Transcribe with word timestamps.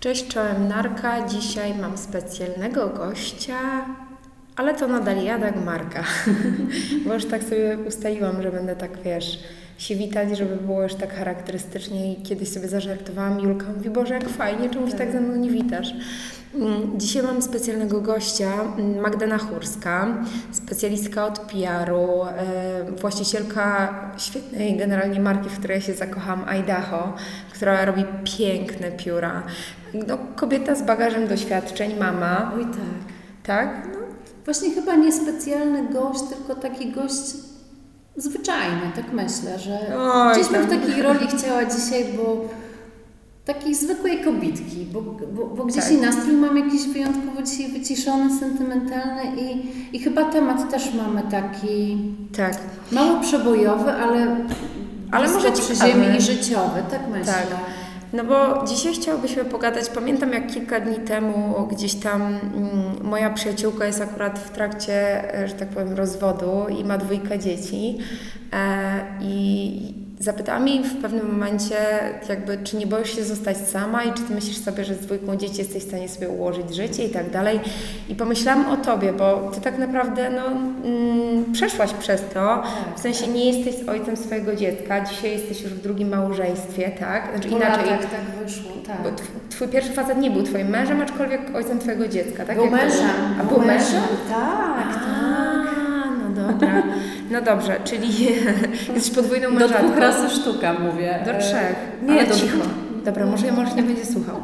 Cześć, 0.00 0.28
czołem 0.28 0.68
Narka. 0.68 1.28
Dzisiaj 1.28 1.74
mam 1.74 1.98
specjalnego 1.98 2.88
gościa, 2.88 3.58
ale 4.56 4.74
to 4.74 4.88
nadal 4.88 5.24
ja, 5.24 5.38
Dagmarka. 5.38 6.04
Bo 7.06 7.14
już 7.14 7.24
tak 7.24 7.42
sobie 7.42 7.78
ustaliłam, 7.78 8.42
że 8.42 8.52
będę 8.52 8.76
tak, 8.76 9.02
wiesz, 9.04 9.38
się 9.78 9.96
witać, 9.96 10.38
żeby 10.38 10.56
było 10.56 10.82
już 10.82 10.94
tak 10.94 11.14
charakterystycznie 11.14 12.12
i 12.12 12.22
kiedyś 12.22 12.48
sobie 12.48 12.68
zażartowałam. 12.68 13.40
Julka 13.40 13.66
mówi, 13.76 13.90
Boże, 13.90 14.14
jak 14.14 14.28
fajnie, 14.28 14.70
czemu 14.70 14.90
się 14.90 14.96
tak 14.96 15.12
ze 15.12 15.20
mną 15.20 15.36
nie 15.36 15.50
witasz? 15.50 15.88
Mm, 16.54 16.98
Dzisiaj 17.00 17.22
mam 17.22 17.42
specjalnego 17.42 18.00
gościa, 18.00 18.52
mm, 18.78 19.00
Magdana 19.00 19.38
Chórska, 19.38 20.06
specjalistka 20.52 21.26
od 21.26 21.38
PR-u, 21.38 22.24
e, 22.24 22.92
właścicielka 23.00 23.94
świetnej 24.18 24.76
generalnie 24.76 25.20
marki, 25.20 25.48
w 25.48 25.58
której 25.58 25.80
się 25.80 25.94
zakocham, 25.94 26.44
Idaho, 26.48 27.12
która 27.54 27.84
robi 27.84 28.04
piękne 28.38 28.90
pióra. 28.92 29.42
No, 29.94 30.18
kobieta 30.36 30.74
z 30.74 30.82
bagażem 30.82 31.28
doświadczeń, 31.28 31.98
mama, 31.98 32.52
Oj 32.56 32.64
tak. 32.64 32.76
tak? 33.46 33.88
No, 33.92 33.98
Właśnie 34.44 34.70
chyba 34.70 34.96
nie 34.96 35.12
specjalny 35.12 35.88
gość, 35.88 36.20
tylko 36.20 36.54
taki 36.62 36.92
gość 36.92 37.36
zwyczajny, 38.16 38.80
tak 38.96 39.12
myślę, 39.12 39.58
że 39.58 39.78
Oj, 39.98 40.34
gdzieś 40.34 40.48
bym 40.48 40.62
w 40.66 40.70
takiej 40.70 41.02
roli 41.02 41.26
chciała 41.26 41.64
dzisiaj, 41.64 42.04
bo 42.16 42.48
takiej 43.48 43.74
zwykłej 43.74 44.24
kobitki, 44.24 44.86
bo, 44.92 45.02
bo, 45.02 45.46
bo 45.46 45.64
gdzieś 45.64 45.84
Tak. 45.84 45.92
i 45.92 45.96
nastrój 45.96 46.34
mam 46.34 46.56
jakiś 46.56 46.86
wyjątkowo 46.86 47.42
dzisiaj 47.42 47.72
wyciszony, 47.72 48.38
sentymentalny 48.38 49.22
i, 49.42 49.66
i 49.96 49.98
chyba 49.98 50.24
temat 50.24 50.70
też 50.70 50.94
mamy 50.94 51.22
taki 51.30 51.98
tak. 52.36 52.58
mało 52.92 53.20
przebojowy, 53.20 53.92
ale 53.92 54.36
Ale 55.10 55.28
może 55.28 55.52
przy 55.52 55.74
ziemi 55.74 56.16
i 56.18 56.20
życiowy, 56.20 56.82
tak 56.90 57.00
myślę. 57.10 57.32
Tak. 57.32 57.46
No 58.12 58.24
bo 58.24 58.64
dzisiaj 58.66 58.94
chciałobyśmy 58.94 59.44
pogadać. 59.44 59.90
Pamiętam, 59.90 60.32
jak 60.32 60.46
kilka 60.46 60.80
dni 60.80 60.96
temu 60.96 61.66
gdzieś 61.70 61.94
tam 61.94 62.22
mm, 62.22 62.38
moja 63.02 63.30
przyjaciółka 63.30 63.86
jest 63.86 64.00
akurat 64.00 64.38
w 64.38 64.50
trakcie, 64.50 64.94
e, 65.34 65.48
że 65.48 65.54
tak 65.54 65.68
powiem, 65.68 65.92
rozwodu 65.92 66.66
i 66.80 66.84
ma 66.84 66.98
dwójkę 66.98 67.38
dzieci. 67.38 67.98
E, 68.52 69.00
I 69.20 70.07
zapytałam 70.28 70.68
jej 70.68 70.84
w 70.84 71.02
pewnym 71.02 71.26
momencie, 71.32 71.76
jakby, 72.28 72.58
czy 72.64 72.76
nie 72.76 72.86
boisz 72.86 73.16
się 73.16 73.24
zostać 73.24 73.56
sama 73.56 74.04
i 74.04 74.12
czy 74.12 74.22
ty 74.22 74.34
myślisz 74.34 74.58
sobie, 74.58 74.84
że 74.84 74.94
z 74.94 74.98
dwójką 74.98 75.36
dzieci 75.36 75.58
jesteś 75.58 75.82
w 75.84 75.88
stanie 75.88 76.08
sobie 76.08 76.28
ułożyć 76.28 76.74
życie 76.76 77.04
i 77.04 77.10
tak 77.10 77.30
dalej. 77.30 77.60
I 78.08 78.14
pomyślałam 78.14 78.66
o 78.66 78.76
tobie, 78.76 79.12
bo 79.12 79.50
ty 79.54 79.60
tak 79.60 79.78
naprawdę 79.78 80.30
no, 80.30 80.46
mm, 80.46 81.52
przeszłaś 81.52 81.92
przez 81.92 82.22
to. 82.34 82.62
W 82.96 83.00
sensie 83.00 83.26
nie 83.26 83.52
jesteś 83.52 83.88
ojcem 83.88 84.16
swojego 84.16 84.56
dziecka, 84.56 85.00
dzisiaj 85.04 85.30
jesteś 85.32 85.62
już 85.62 85.72
w 85.72 85.82
drugim 85.82 86.08
małżeństwie, 86.08 86.90
tak? 87.00 87.30
Znaczy 87.32 87.48
inaczej. 87.48 87.90
latach 87.90 88.10
tak 88.10 88.44
wyszło, 88.44 88.70
tak. 88.86 89.02
Bo 89.02 89.08
tw- 89.08 89.48
twój 89.50 89.68
pierwszy 89.68 89.92
facet 89.92 90.18
nie 90.18 90.30
był 90.30 90.42
twoim 90.42 90.68
mężem, 90.68 91.00
aczkolwiek 91.00 91.40
ojcem 91.54 91.78
twojego 91.78 92.08
dziecka, 92.08 92.44
tak? 92.44 92.56
Był 92.56 92.70
mężem. 92.70 93.10
A 93.40 93.44
był 93.44 93.58
mężem? 93.60 94.02
Tak, 94.30 94.94
tak. 94.94 95.04
A, 95.04 96.10
no 96.10 96.42
dobra. 96.42 96.82
No 97.30 97.40
dobrze, 97.42 97.76
czyli 97.84 98.08
jesteś 98.94 99.14
podwójną 99.14 99.48
Do 99.54 99.60
mężatką. 99.60 99.86
dwóch 99.86 99.98
razy 99.98 100.30
sztuka 100.40 100.72
mówię. 100.72 101.18
Do 101.24 101.30
E, 101.30 101.38
trzech. 101.40 101.74
Nie, 102.02 102.24
do 102.26 102.34
cicho. 102.34 102.58
Dobra, 103.04 103.26
może 103.26 103.46
ja 103.46 103.52
może 103.52 103.74
nie 103.74 103.82
będzie 103.82 104.04
słuchał. 104.06 104.36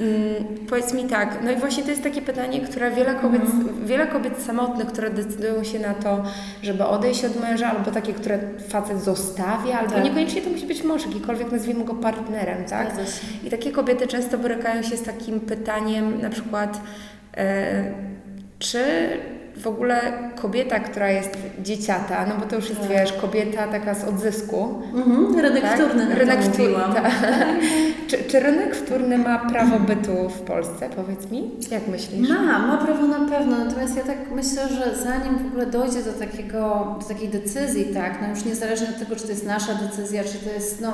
Mm, 0.00 0.44
powiedz 0.68 0.92
mi 0.94 1.04
tak, 1.04 1.38
no 1.44 1.50
i 1.50 1.56
właśnie 1.56 1.82
to 1.82 1.90
jest 1.90 2.02
takie 2.02 2.22
pytanie, 2.22 2.60
które 2.60 2.90
wiele 2.90 3.14
kobiet, 3.14 3.42
Mhm. 3.42 3.86
wiele 3.86 4.06
kobiet 4.06 4.42
samotnych, 4.42 4.86
które 4.88 5.10
decydują 5.10 5.64
się 5.64 5.78
na 5.78 5.94
to, 5.94 6.22
żeby 6.62 6.84
odejść 6.84 7.24
od 7.24 7.40
męża, 7.40 7.70
albo 7.70 7.90
takie, 7.90 8.12
które 8.12 8.38
facet 8.68 9.00
zostawia, 9.02 9.78
albo 9.78 9.92
Tak. 9.94 10.04
niekoniecznie 10.04 10.42
to 10.42 10.50
musi 10.50 10.66
być 10.66 10.84
mąż, 10.84 11.06
jakikolwiek 11.06 11.52
nazwijmy 11.52 11.84
go 11.84 11.94
partnerem, 11.94 12.64
tak? 12.64 12.90
I 13.44 13.50
takie 13.50 13.72
kobiety 13.72 14.06
często 14.06 14.38
borykają 14.38 14.82
się 14.82 14.96
z 14.96 15.02
takim 15.02 15.40
pytaniem, 15.40 16.20
na 16.22 16.30
przykład, 16.30 16.80
e, 17.36 17.84
czy 18.58 18.78
w 19.62 19.66
ogóle 19.66 20.00
kobieta, 20.36 20.80
która 20.80 21.10
jest 21.10 21.30
dzieciata, 21.62 22.26
no 22.26 22.34
bo 22.40 22.46
to 22.46 22.56
już 22.56 22.68
jest, 22.68 22.80
Tak. 22.80 22.90
wiesz, 22.90 23.12
kobieta 23.12 23.68
taka 23.68 23.94
z 23.94 24.04
odzysku, 24.04 24.82
Mhm, 24.94 25.38
rynek 25.40 25.62
tak? 25.62 25.74
wtórny 25.80 26.14
rynek 26.14 26.42
wtórny. 26.42 26.74
tak. 26.94 27.12
czy, 28.06 28.18
czy 28.24 28.40
rynek 28.40 28.76
wtórny 28.76 29.18
ma 29.18 29.38
prawo 29.38 29.78
bytu 29.80 30.28
w 30.28 30.40
Polsce? 30.40 30.88
Powiedz 30.96 31.30
mi, 31.30 31.50
jak 31.70 31.88
myślisz? 31.88 32.28
Ma, 32.28 32.58
ma 32.58 32.76
prawo 32.76 33.06
na 33.06 33.28
pewno, 33.28 33.64
natomiast 33.64 33.96
ja 33.96 34.02
tak 34.02 34.16
myślę, 34.34 34.68
że 34.68 34.96
zanim 35.04 35.38
w 35.38 35.46
ogóle 35.46 35.66
dojdzie 35.66 36.02
do, 36.02 36.12
takiego, 36.12 36.96
do 37.00 37.06
takiej 37.14 37.28
decyzji, 37.28 37.84
tak, 37.84 38.18
no 38.22 38.28
już 38.28 38.44
niezależnie 38.44 38.88
od 38.88 38.98
tego, 38.98 39.16
czy 39.16 39.22
to 39.22 39.28
jest 39.30 39.46
nasza 39.46 39.74
decyzja, 39.74 40.24
czy 40.24 40.38
to 40.38 40.50
jest, 40.54 40.80
no, 40.80 40.92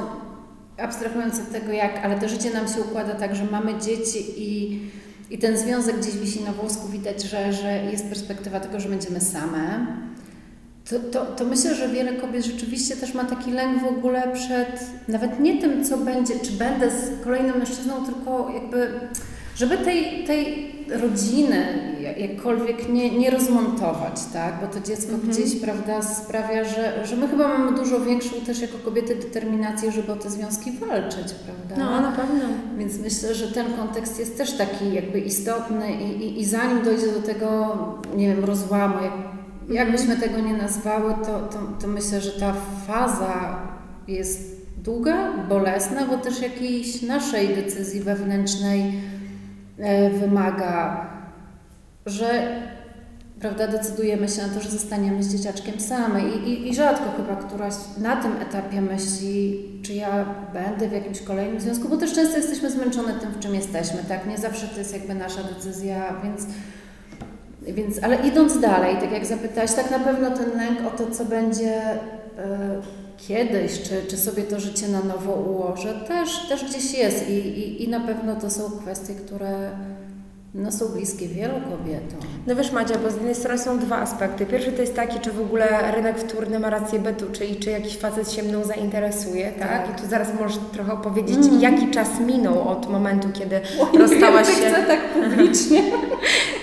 abstrahując 0.78 1.38
od 1.38 1.52
tego 1.52 1.72
jak, 1.72 2.04
ale 2.04 2.18
to 2.18 2.28
życie 2.28 2.50
nam 2.50 2.68
się 2.68 2.80
układa 2.80 3.14
tak, 3.14 3.36
że 3.36 3.44
mamy 3.44 3.74
dzieci 3.78 4.24
i, 4.36 4.80
i 5.30 5.38
ten 5.38 5.58
związek 5.58 6.00
gdzieś 6.00 6.16
wisi 6.16 6.44
na 6.44 6.52
włosku, 6.52 6.88
widać, 6.88 7.22
że, 7.22 7.52
że 7.52 7.84
jest 7.84 8.08
perspektywa 8.08 8.60
tego, 8.60 8.80
że 8.80 8.88
będziemy 8.88 9.20
same. 9.20 9.86
To, 10.90 10.98
to, 10.98 11.26
to 11.26 11.44
myślę, 11.44 11.74
że 11.74 11.88
wiele 11.88 12.12
kobiet 12.12 12.44
rzeczywiście 12.44 12.96
też 12.96 13.14
ma 13.14 13.24
taki 13.24 13.50
lęk 13.50 13.82
w 13.82 13.86
ogóle 13.86 14.32
przed 14.34 14.90
nawet 15.08 15.40
nie 15.40 15.60
tym, 15.60 15.84
co 15.84 15.96
będzie, 15.96 16.40
czy 16.40 16.52
będę 16.52 16.90
z 16.90 17.24
kolejnym 17.24 17.58
mężczyzną, 17.58 18.04
tylko 18.04 18.50
jakby, 18.54 19.00
żeby 19.56 19.78
tej, 19.78 20.24
tej 20.24 20.72
rodziny 21.02 21.66
jak- 22.02 22.18
jakkolwiek 22.18 22.88
nie, 22.88 23.18
nie 23.18 23.30
rozmontować, 23.30 24.20
tak? 24.32 24.54
Bo 24.60 24.66
to 24.66 24.80
dziecko 24.80 25.12
gdzieś, 25.28 25.56
prawda, 25.56 26.02
sprawia, 26.02 26.64
że, 26.64 27.06
że 27.06 27.16
my 27.16 27.28
chyba 27.28 27.48
mamy 27.48 27.76
dużo 27.76 28.00
większą 28.00 28.30
też 28.46 28.60
jako 28.60 28.78
kobiety 28.78 29.14
determinację, 29.16 29.92
żeby 29.92 30.12
o 30.12 30.16
te 30.16 30.30
związki 30.30 30.72
walczyć, 30.72 31.32
prawda? 31.44 31.84
No, 31.84 32.00
na 32.00 32.12
pewno. 32.12 32.44
Więc 32.78 32.98
myślę, 32.98 33.34
że 33.34 33.48
ten 33.48 33.66
kontekst 33.72 34.18
jest 34.18 34.36
też 34.36 34.52
taki 34.56 34.92
jakby 34.94 35.20
istotny 35.20 35.92
i, 35.92 36.22
i, 36.24 36.40
i 36.40 36.44
zanim 36.44 36.84
dojdzie 36.84 37.06
do 37.12 37.22
tego, 37.22 37.76
nie 38.16 38.28
wiem, 38.34 38.44
rozłamu, 38.44 38.94
jak, 39.02 39.12
jak 39.76 39.90
byśmy 39.92 40.16
tego 40.16 40.40
nie 40.40 40.52
nazwały, 40.56 41.14
to, 41.14 41.38
to, 41.38 41.58
to 41.80 41.88
myślę, 41.88 42.20
że 42.20 42.30
ta 42.40 42.54
faza 42.86 43.58
jest 44.08 44.56
długa, 44.84 45.32
bolesna, 45.48 46.04
bo 46.06 46.18
też 46.18 46.40
jakiejś 46.42 47.02
naszej 47.02 47.48
decyzji 47.48 48.00
wewnętrznej 48.00 48.92
wymaga, 50.20 51.06
że 52.06 52.60
prawda, 53.40 53.68
decydujemy 53.68 54.28
się 54.28 54.42
na 54.42 54.48
to, 54.48 54.60
że 54.60 54.70
zostaniemy 54.70 55.22
z 55.22 55.36
dzieciaczkiem 55.36 55.80
same 55.80 56.20
I, 56.20 56.48
i, 56.48 56.68
i 56.68 56.74
rzadko 56.74 57.04
chyba 57.16 57.36
któraś 57.36 57.74
na 57.98 58.16
tym 58.16 58.32
etapie 58.32 58.80
myśli, 58.80 59.64
czy 59.82 59.92
ja 59.92 60.24
będę 60.52 60.88
w 60.88 60.92
jakimś 60.92 61.22
kolejnym 61.22 61.60
związku, 61.60 61.88
bo 61.88 61.96
też 61.96 62.14
często 62.14 62.36
jesteśmy 62.36 62.70
zmęczone 62.70 63.12
tym, 63.12 63.30
w 63.30 63.38
czym 63.38 63.54
jesteśmy, 63.54 63.98
tak? 64.08 64.26
Nie 64.26 64.38
zawsze 64.38 64.66
to 64.68 64.78
jest 64.78 64.92
jakby 64.92 65.14
nasza 65.14 65.42
decyzja, 65.42 66.14
więc, 66.24 66.46
więc 67.62 68.02
ale 68.02 68.16
idąc 68.28 68.60
dalej, 68.60 68.96
tak 69.00 69.12
jak 69.12 69.26
zapytałaś, 69.26 69.74
tak 69.74 69.90
na 69.90 69.98
pewno 69.98 70.30
ten 70.30 70.56
lęk 70.56 70.78
o 70.86 70.98
to, 70.98 71.10
co 71.10 71.24
będzie 71.24 71.82
e, 71.82 72.80
kiedyś, 73.28 73.82
czy, 73.82 74.02
czy 74.10 74.16
sobie 74.16 74.42
to 74.42 74.60
życie 74.60 74.88
na 74.88 75.00
nowo 75.02 75.32
ułożę, 75.32 75.94
też, 76.08 76.48
też 76.48 76.64
gdzieś 76.64 76.94
jest 76.94 77.28
I, 77.28 77.32
i, 77.32 77.84
i 77.84 77.88
na 77.88 78.00
pewno 78.00 78.36
to 78.36 78.50
są 78.50 78.62
kwestie, 78.70 79.14
które 79.14 79.70
no, 80.54 80.72
są 80.72 80.88
bliskie 80.88 81.28
wielu 81.28 81.54
kobietom. 81.54 82.18
No 82.46 82.56
wiesz 82.56 82.72
Madzia, 82.72 82.94
bo 83.04 83.10
z 83.10 83.14
jednej 83.14 83.34
strony 83.34 83.58
są 83.58 83.78
dwa 83.78 83.96
aspekty. 83.98 84.46
Pierwszy 84.46 84.72
to 84.72 84.80
jest 84.80 84.96
taki, 84.96 85.20
czy 85.20 85.32
w 85.32 85.40
ogóle 85.40 85.92
rynek 85.96 86.18
wtórny 86.18 86.58
ma 86.58 86.70
rację 86.70 86.98
bytu, 86.98 87.26
czyli 87.32 87.56
czy 87.56 87.70
jakiś 87.70 87.96
facet 87.96 88.32
się 88.32 88.42
mną 88.42 88.64
zainteresuje, 88.64 89.52
tak? 89.58 89.68
Tak. 89.68 89.98
I 89.98 90.02
tu 90.02 90.08
zaraz 90.08 90.28
możesz 90.40 90.58
trochę 90.72 90.92
opowiedzieć, 90.92 91.36
Mm. 91.46 91.60
jaki 91.60 91.90
czas 91.90 92.08
minął 92.26 92.68
od 92.68 92.90
momentu, 92.90 93.28
kiedy 93.32 93.60
rozstałaś 93.98 94.46
się. 94.46 94.52
chcę 94.52 94.82
tak 94.86 95.00
publicznie. 95.12 95.82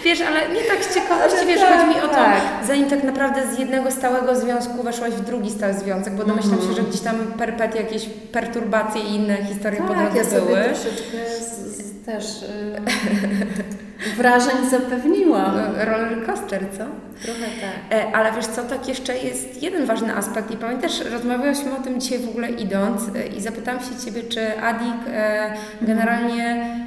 Wiesz, 0.04 0.22
ale 0.22 0.40
nie 0.56 0.62
tak 0.62 0.86
z 0.86 0.94
ciekawości, 0.96 1.38
Ale 1.38 1.46
wiesz, 1.48 1.60
tak, 1.62 1.74
chodzi 1.80 1.90
mi 1.90 2.02
o 2.04 2.08
to, 2.08 2.14
tak. 2.16 2.42
zanim 2.68 2.90
tak 2.90 3.04
naprawdę 3.04 3.42
z 3.56 3.60
jednego 3.60 3.92
stałego 3.92 4.36
związku 4.36 4.84
weszłaś 4.84 5.12
w 5.12 5.22
drugi 5.26 5.52
stały 5.52 5.74
związek, 5.74 6.14
bo 6.14 6.24
domyślam 6.24 6.54
Mhm. 6.54 6.70
się, 6.76 6.82
że 6.82 6.88
gdzieś 6.90 7.02
tam 7.02 7.16
perpetie, 7.38 7.78
jakieś 7.80 8.06
perturbacje 8.32 9.02
i 9.02 9.16
inne 9.16 9.38
historie 9.38 9.82
po 9.82 9.88
Tak, 9.94 9.98
drodze 9.98 10.18
ja 10.18 10.26
sobie 10.26 10.42
były. 10.42 10.64
troszeczkę 10.64 11.18
z, 11.40 11.78
z, 11.78 12.06
też 12.06 12.26
y, 12.44 14.16
wrażeń 14.18 14.56
zapewniłam. 14.72 15.56
Roller 15.88 16.26
coaster, 16.26 16.62
co? 16.78 16.84
Trochę 17.26 17.40
tak. 17.62 18.00
E, 18.00 18.16
Ale 18.16 18.32
wiesz 18.32 18.46
co, 18.48 18.62
tak 18.64 18.88
jeszcze 18.88 19.18
jest 19.18 19.64
jeden 19.64 19.86
ważny 19.86 20.16
aspekt 20.16 20.52
i 20.52 20.58
pamiętasz, 20.58 21.00
rozmawiałyśmy 21.12 21.72
o 21.78 21.82
tym 21.84 22.02
dzisiaj 22.02 22.20
w 22.20 22.30
ogóle 22.30 22.50
idąc 22.50 23.02
e, 23.16 23.28
i 23.28 23.42
zapytałam 23.42 23.80
się 23.82 24.06
Ciebie, 24.06 24.24
czy 24.24 24.60
Adik 24.62 24.96
e, 25.14 25.54
generalnie 25.82 26.36
i- 26.36 26.40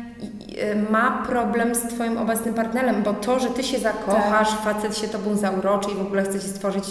e, 0.02 0.05
ma 0.90 1.22
problem 1.26 1.74
z 1.74 1.78
Twoim 1.80 2.18
obecnym 2.18 2.54
partnerem, 2.54 3.02
bo 3.02 3.14
to, 3.14 3.38
że 3.40 3.48
Ty 3.50 3.62
się 3.62 3.78
zakochasz, 3.78 4.48
facet 4.64 4.98
się 4.98 5.08
Tobą 5.08 5.36
zauroczy 5.36 5.90
i 5.90 5.94
w 5.94 6.00
ogóle 6.00 6.22
chce 6.22 6.40
Ci 6.40 6.48
stworzyć, 6.48 6.84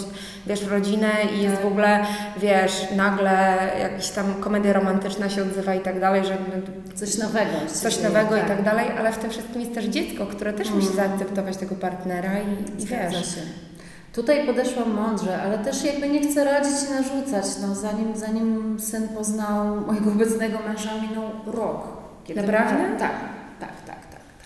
wiesz, 0.46 0.66
rodzinę 0.66 1.08
i 1.36 1.42
jest 1.42 1.54
Tak. 1.56 1.64
w 1.64 1.68
ogóle, 1.68 2.04
wiesz, 2.40 2.86
nagle 2.96 3.56
jakaś 3.80 4.10
tam 4.10 4.34
komedia 4.40 4.72
romantyczna 4.72 5.28
się 5.28 5.42
odzywa 5.42 5.74
i 5.74 5.80
tak 5.80 6.00
dalej, 6.00 6.24
że 6.26 6.36
Coś 6.94 7.18
nowego. 7.18 7.50
coś 7.66 8.02
nowego 8.02 8.36
i 8.36 8.40
tak 8.40 8.62
dalej, 8.62 8.86
ale 8.98 9.12
w 9.12 9.18
tym 9.18 9.30
wszystkim 9.30 9.60
jest 9.60 9.74
też 9.74 9.84
dziecko, 9.84 10.26
które 10.26 10.52
też 10.52 10.70
musi 10.70 10.86
Mm. 10.88 10.96
zaakceptować 10.96 11.56
tego 11.56 11.74
partnera 11.74 12.30
i, 12.38 12.82
i 12.82 12.86
wiesz. 12.86 13.34
się. 13.34 13.40
Tutaj 14.12 14.46
podeszłam 14.46 14.90
mądrze, 14.94 15.42
ale 15.42 15.58
też 15.58 15.84
jakby 15.84 16.08
nie 16.08 16.20
chcę 16.30 16.44
radzić 16.44 16.72
i 16.88 16.92
narzucać. 16.92 17.44
No, 17.62 17.74
zanim, 17.74 18.16
zanim 18.16 18.76
syn 18.80 19.08
poznał 19.08 19.76
mojego 19.86 20.10
obecnego 20.10 20.58
męża, 20.68 20.90
minął 21.08 21.30
rok. 21.46 21.82
Kiedy 22.24 22.40
Naprawdę? 22.40 22.70
Tak, 22.76 22.90
tak, 22.90 22.98
tak, 23.00 23.10
tak. 23.10 23.45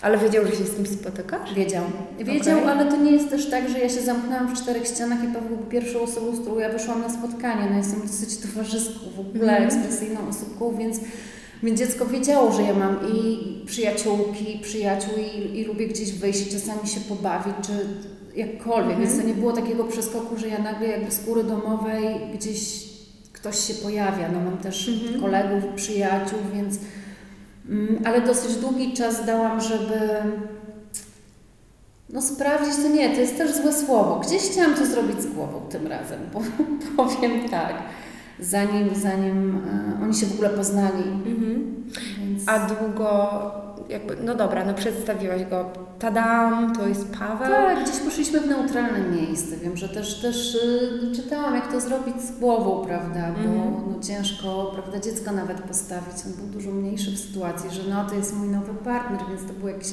Ale 0.01 0.17
wiedział, 0.17 0.45
że 0.45 0.51
się 0.51 0.65
z 0.65 0.75
kim 0.75 0.85
spotykasz? 0.85 1.53
Wiedział. 1.53 1.83
Wiedział, 2.19 2.57
Okej. 2.59 2.69
ale 2.69 2.91
to 2.91 2.97
nie 2.97 3.11
jest 3.11 3.29
też 3.29 3.49
tak, 3.49 3.69
że 3.69 3.79
ja 3.79 3.89
się 3.89 4.01
zamknęłam 4.01 4.55
w 4.55 4.61
czterech 4.61 4.87
ścianach 4.87 5.23
i 5.23 5.27
Paweł 5.27 5.57
był 5.57 5.65
pierwszą 5.65 6.01
osobą, 6.01 6.35
z 6.35 6.39
którą 6.39 6.59
ja 6.59 6.69
wyszłam 6.69 7.01
na 7.01 7.09
spotkanie. 7.09 7.67
No 7.71 7.77
jestem 7.77 8.01
dosyć 8.01 8.37
towarzyską, 8.37 8.99
w 9.15 9.19
ogóle 9.19 9.57
Mhm. 9.57 9.63
ekspresyjną 9.63 10.19
osobką, 10.29 10.77
więc, 10.77 10.99
więc 11.63 11.79
dziecko 11.79 12.05
wiedziało, 12.05 12.51
że 12.51 12.61
ja 12.61 12.73
mam 12.73 12.97
i 13.13 13.37
przyjaciółki, 13.65 14.55
i 14.55 14.59
przyjaciół 14.59 15.13
i, 15.17 15.59
i 15.59 15.65
lubię 15.65 15.87
gdzieś 15.87 16.11
wyjść, 16.11 16.47
i 16.47 16.51
czasami 16.51 16.87
się 16.87 16.99
pobawić, 16.99 17.53
czy 17.67 17.71
jakkolwiek. 18.39 18.91
Mhm. 18.91 19.01
Więc 19.07 19.21
to 19.21 19.27
nie 19.27 19.33
było 19.33 19.51
takiego 19.53 19.83
przeskoku, 19.83 20.37
że 20.37 20.47
ja 20.47 20.59
nagle 20.59 20.87
jakby 20.87 21.11
z 21.11 21.25
góry 21.25 21.43
domowej 21.43 22.05
gdzieś 22.33 22.83
ktoś 23.33 23.59
się 23.67 23.73
pojawia. 23.73 24.29
No 24.33 24.39
mam 24.39 24.57
też 24.57 24.89
Mhm. 24.89 25.21
kolegów, 25.21 25.63
przyjaciół, 25.75 26.39
więc... 26.55 26.75
Mm, 27.71 28.01
Ale 28.05 28.21
dosyć 28.21 28.55
długi 28.55 28.93
czas 28.93 29.25
dałam, 29.25 29.61
żeby 29.61 29.99
no 32.09 32.21
sprawdzić 32.21 32.75
to 32.75 32.87
nie, 32.89 33.09
to 33.09 33.21
jest 33.21 33.37
też 33.37 33.55
złe 33.55 33.73
słowo. 33.73 34.21
Gdzieś 34.27 34.41
chciałam 34.41 34.75
to 34.75 34.85
zrobić 34.85 35.21
z 35.21 35.27
głową 35.27 35.61
tym 35.69 35.87
razem, 35.87 36.19
bo 36.33 36.41
powiem 37.03 37.49
tak, 37.49 37.73
zanim, 38.39 38.95
zanim 38.95 39.61
e, 39.99 40.03
oni 40.03 40.15
się 40.15 40.25
w 40.25 40.33
ogóle 40.33 40.49
poznali. 40.49 41.03
Mhm. 41.03 41.83
Więc... 42.17 42.43
A 42.47 42.59
długo, 42.67 43.31
jakby, 43.91 44.15
no 44.23 44.35
dobra, 44.35 44.65
no 44.65 44.73
przedstawiłaś 44.73 45.45
go. 45.45 45.65
Tadam, 45.99 46.75
to 46.75 46.87
jest 46.87 47.15
Paweł. 47.19 47.47
Tak, 47.51 47.83
gdzieś 47.83 47.99
poszliśmy 47.99 48.39
w 48.39 48.47
neutralne 48.47 48.99
miejsce. 49.17 49.57
Wiem, 49.57 49.77
że 49.77 49.89
też, 49.89 50.21
też 50.21 50.55
y, 50.55 51.15
czytałam, 51.15 51.55
jak 51.55 51.71
to 51.71 51.81
zrobić 51.81 52.21
z 52.21 52.39
głową, 52.39 52.85
prawda, 52.85 53.19
bo 53.31 53.49
Mhm. 53.49 53.83
no, 53.91 54.03
ciężko, 54.03 54.71
prawda, 54.73 54.99
dziecko 54.99 55.31
nawet 55.31 55.61
postawić. 55.61 56.15
On 56.25 56.33
był 56.33 56.45
dużo 56.47 56.71
mniejszy 56.71 57.11
w 57.11 57.19
sytuacji, 57.19 57.69
że 57.69 57.81
no, 57.89 58.05
to 58.09 58.15
jest 58.15 58.35
mój 58.37 58.47
nowy 58.47 58.73
partner, 58.73 59.19
więc 59.29 59.47
to 59.47 59.53
był 59.53 59.67
jakiś 59.67 59.87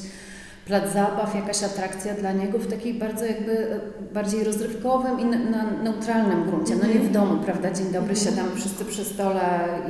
plac 0.67 0.93
zabaw, 0.93 1.35
jakaś 1.35 1.63
atrakcja 1.63 2.15
dla 2.15 2.33
niego 2.33 2.59
w 2.59 2.67
takiej 2.67 2.95
bardzo 2.95 3.25
jakby 3.25 3.53
e, 3.73 3.81
bardziej 4.15 4.45
rozrywkowym 4.45 5.21
i 5.21 5.25
na, 5.25 5.39
neutralnym 5.83 6.45
gruncie. 6.51 6.75
No 6.77 6.87
nie 6.87 6.93
w 7.01 7.07
Mhm. 7.07 7.13
domu, 7.13 7.43
prawda, 7.45 7.71
dzień 7.71 7.87
dobry, 7.87 8.15
Mhm. 8.15 8.17
siadamy 8.17 8.49
wszyscy 8.57 8.85
przy 8.85 9.05
stole 9.05 9.41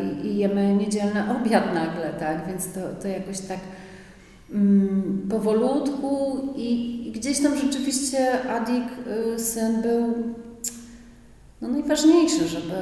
i, 0.02 0.26
i 0.26 0.36
jemy 0.38 0.74
niedzielny 0.76 1.24
obiad 1.40 1.64
nagle, 1.74 2.10
tak, 2.20 2.46
więc 2.48 2.72
to, 2.72 2.80
to 3.02 3.08
jakoś 3.08 3.40
tak 3.40 3.58
mm, 3.58 3.87
powolutku 5.30 6.38
i, 6.56 7.08
i 7.08 7.12
gdzieś 7.12 7.42
tam 7.42 7.56
rzeczywiście 7.56 8.50
Adik, 8.50 8.84
y, 9.34 9.38
syn 9.38 9.82
był 9.82 10.14
no 11.60 11.68
najważniejszy, 11.68 12.48
żeby, 12.48 12.74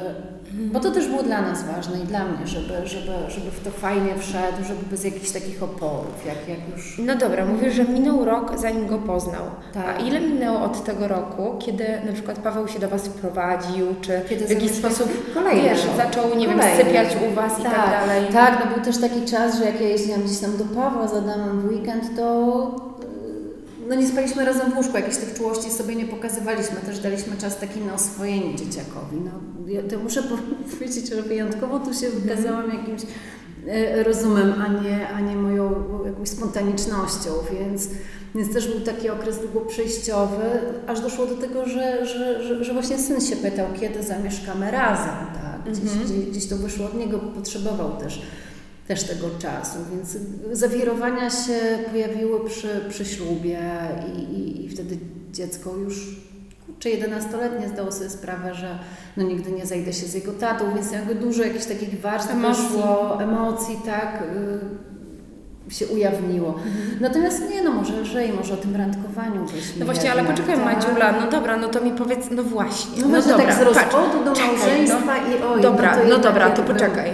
bo 0.51 0.79
to 0.79 0.91
też 0.91 1.07
było 1.07 1.23
dla 1.23 1.41
nas 1.41 1.63
ważne 1.63 1.99
i 1.99 2.07
dla 2.07 2.25
mnie, 2.25 2.47
żeby, 2.47 2.87
żeby, 2.87 3.11
żeby 3.27 3.51
w 3.51 3.63
to 3.63 3.71
fajnie 3.71 4.15
wszedł, 4.17 4.63
żeby 4.67 4.79
bez 4.91 5.03
jakichś 5.03 5.31
takich 5.31 5.63
oporów, 5.63 6.25
jak, 6.25 6.47
jak 6.47 6.59
już... 6.75 6.97
No 7.05 7.15
dobra, 7.15 7.45
mówisz, 7.45 7.73
że 7.73 7.83
minął 7.83 8.25
rok, 8.25 8.51
zanim 8.59 8.87
go 8.87 8.97
poznał. 8.97 9.43
Tak. 9.73 9.85
A 9.87 9.99
ile 9.99 10.19
minęło 10.19 10.61
od 10.61 10.83
tego 10.83 11.07
roku, 11.07 11.55
kiedy 11.59 11.83
na 12.05 12.13
przykład 12.13 12.37
Paweł 12.39 12.67
się 12.67 12.79
do 12.79 12.89
Was 12.89 13.07
wprowadził, 13.07 13.85
czy 14.01 14.21
Kiedy 14.29 14.45
w 14.45 14.49
jakiś 14.49 14.71
sposób 14.71 15.33
Kolejny 15.33 15.61
wiesz, 15.61 15.85
rok. 15.85 15.95
zaczął, 15.97 16.35
nie 16.37 16.47
wiem, 16.47 16.59
Kolejny. 16.59 16.83
sypiać 16.83 17.07
u 17.31 17.35
Was 17.35 17.59
i 17.59 17.63
tak 17.63 17.89
dalej? 17.89 18.25
Tak, 18.33 18.65
no 18.65 18.75
był 18.75 18.83
też 18.83 18.97
taki 18.97 19.21
czas, 19.25 19.57
że 19.57 19.65
jak 19.65 19.81
ja 19.81 19.87
jeździłam 19.87 20.21
gdzieś 20.23 20.39
tam 20.39 20.57
do 20.57 20.65
Pawła 20.65 21.07
z 21.07 21.13
Adamem 21.13 21.61
w 21.61 21.65
weekend, 21.65 22.15
to 22.15 22.86
no 23.89 23.95
nie 23.95 24.07
spaliśmy 24.07 24.45
razem 24.45 24.71
w 24.71 24.77
łóżku, 24.77 24.97
jakichś 24.97 25.17
tych 25.17 25.33
czułości 25.33 25.71
sobie 25.71 25.95
nie 25.95 26.05
pokazywaliśmy, 26.05 26.75
też 26.85 26.99
daliśmy 26.99 27.37
czas 27.37 27.57
taki 27.57 27.79
na 27.79 27.93
oswojenie 27.93 28.55
dzieciakowi. 28.55 29.17
No, 29.25 29.31
ja 29.67 29.81
to 29.83 29.99
muszę 29.99 30.23
powiedzieć, 30.79 31.09
że 31.09 31.21
wyjątkowo 31.21 31.79
tu 31.79 31.93
się 31.93 32.09
wykazałam 32.09 32.69
jakimś 32.69 33.01
y, 33.03 34.03
rozumem, 34.03 34.53
a 34.61 34.67
nie, 34.67 35.09
a 35.09 35.19
nie 35.19 35.35
moją 35.35 35.83
jakąś 36.05 36.29
spontanicznością, 36.29 37.29
więc, 37.51 37.89
więc 38.35 38.53
też 38.53 38.67
był 38.67 38.79
taki 38.81 39.09
okres 39.09 39.39
długo 39.39 39.59
przejściowy, 39.65 40.43
aż 40.87 40.99
doszło 40.99 41.25
do 41.25 41.35
tego, 41.35 41.65
że, 41.65 42.05
że, 42.05 42.43
że, 42.43 42.63
że 42.63 42.73
właśnie 42.73 42.97
syn 42.97 43.21
się 43.21 43.35
pytał, 43.35 43.65
kiedy 43.79 44.03
zamieszkamy 44.03 44.71
razem, 44.71 45.15
tak? 45.33 45.73
Gdzieś, 45.73 45.83
Mhm. 45.83 46.05
gdzieś, 46.05 46.25
gdzieś 46.25 46.47
to 46.47 46.57
wyszło 46.57 46.85
od 46.85 46.93
niego, 46.97 47.17
bo 47.17 47.27
potrzebował 47.31 47.97
też, 47.97 48.21
też 48.87 49.03
tego 49.03 49.29
czasu, 49.39 49.77
więc 49.91 50.17
zawirowania 50.51 51.29
się 51.29 51.79
pojawiły 51.91 52.49
przy, 52.49 52.85
przy 52.89 53.05
ślubie 53.05 53.59
i, 54.15 54.19
i, 54.19 54.65
i 54.65 54.69
wtedy 54.69 54.97
dziecko 55.31 55.75
już 55.75 56.17
czy 56.79 56.89
11-letnie 56.89 57.69
zdało 57.69 57.91
sobie 57.91 58.09
sprawę, 58.09 58.53
że 58.53 58.79
no 59.17 59.23
nigdy 59.23 59.51
nie 59.51 59.65
zajdę 59.65 59.93
się 59.93 60.05
z 60.05 60.13
jego 60.13 60.33
tatą, 60.33 60.73
więc 60.75 60.91
jakby 60.91 61.15
dużo 61.15 61.43
jakichś 61.43 61.65
takich 61.65 62.01
warstw 62.01 62.31
Emocji. 62.31 62.63
wyszło, 62.63 63.21
emocji, 63.21 63.79
tak, 63.85 64.23
y, 65.69 65.73
się 65.73 65.87
ujawniło. 65.87 66.55
Natomiast 67.01 67.49
nie, 67.49 67.63
no 67.63 67.71
może 67.71 68.01
lżej, 68.01 68.33
może 68.33 68.53
o 68.53 68.57
tym 68.57 68.75
randkowaniu 68.75 69.45
byśmy 69.45 69.79
No 69.79 69.85
właśnie, 69.85 70.11
ale 70.11 70.23
poczekaj 70.23 70.55
tak? 70.55 70.65
Maciula, 70.65 71.11
no 71.11 71.31
dobra, 71.31 71.57
no 71.57 71.67
to 71.67 71.81
mi 71.81 71.91
powiedz, 71.91 72.25
no 72.31 72.43
właśnie. 72.43 73.01
No, 73.01 73.07
może 73.07 73.29
dobra, 73.29 73.45
tak 73.45 73.55
z 73.55 73.61
rozwodu 73.61 74.23
do 74.25 74.33
małżeństwa 74.41 75.17
i 75.17 75.43
oj, 75.43 75.61
Dobra, 75.61 75.97
no, 75.97 76.03
no 76.09 76.17
dobra, 76.17 76.49
to 76.49 76.61
jakby 76.61 76.73
poczekaj. 76.73 77.11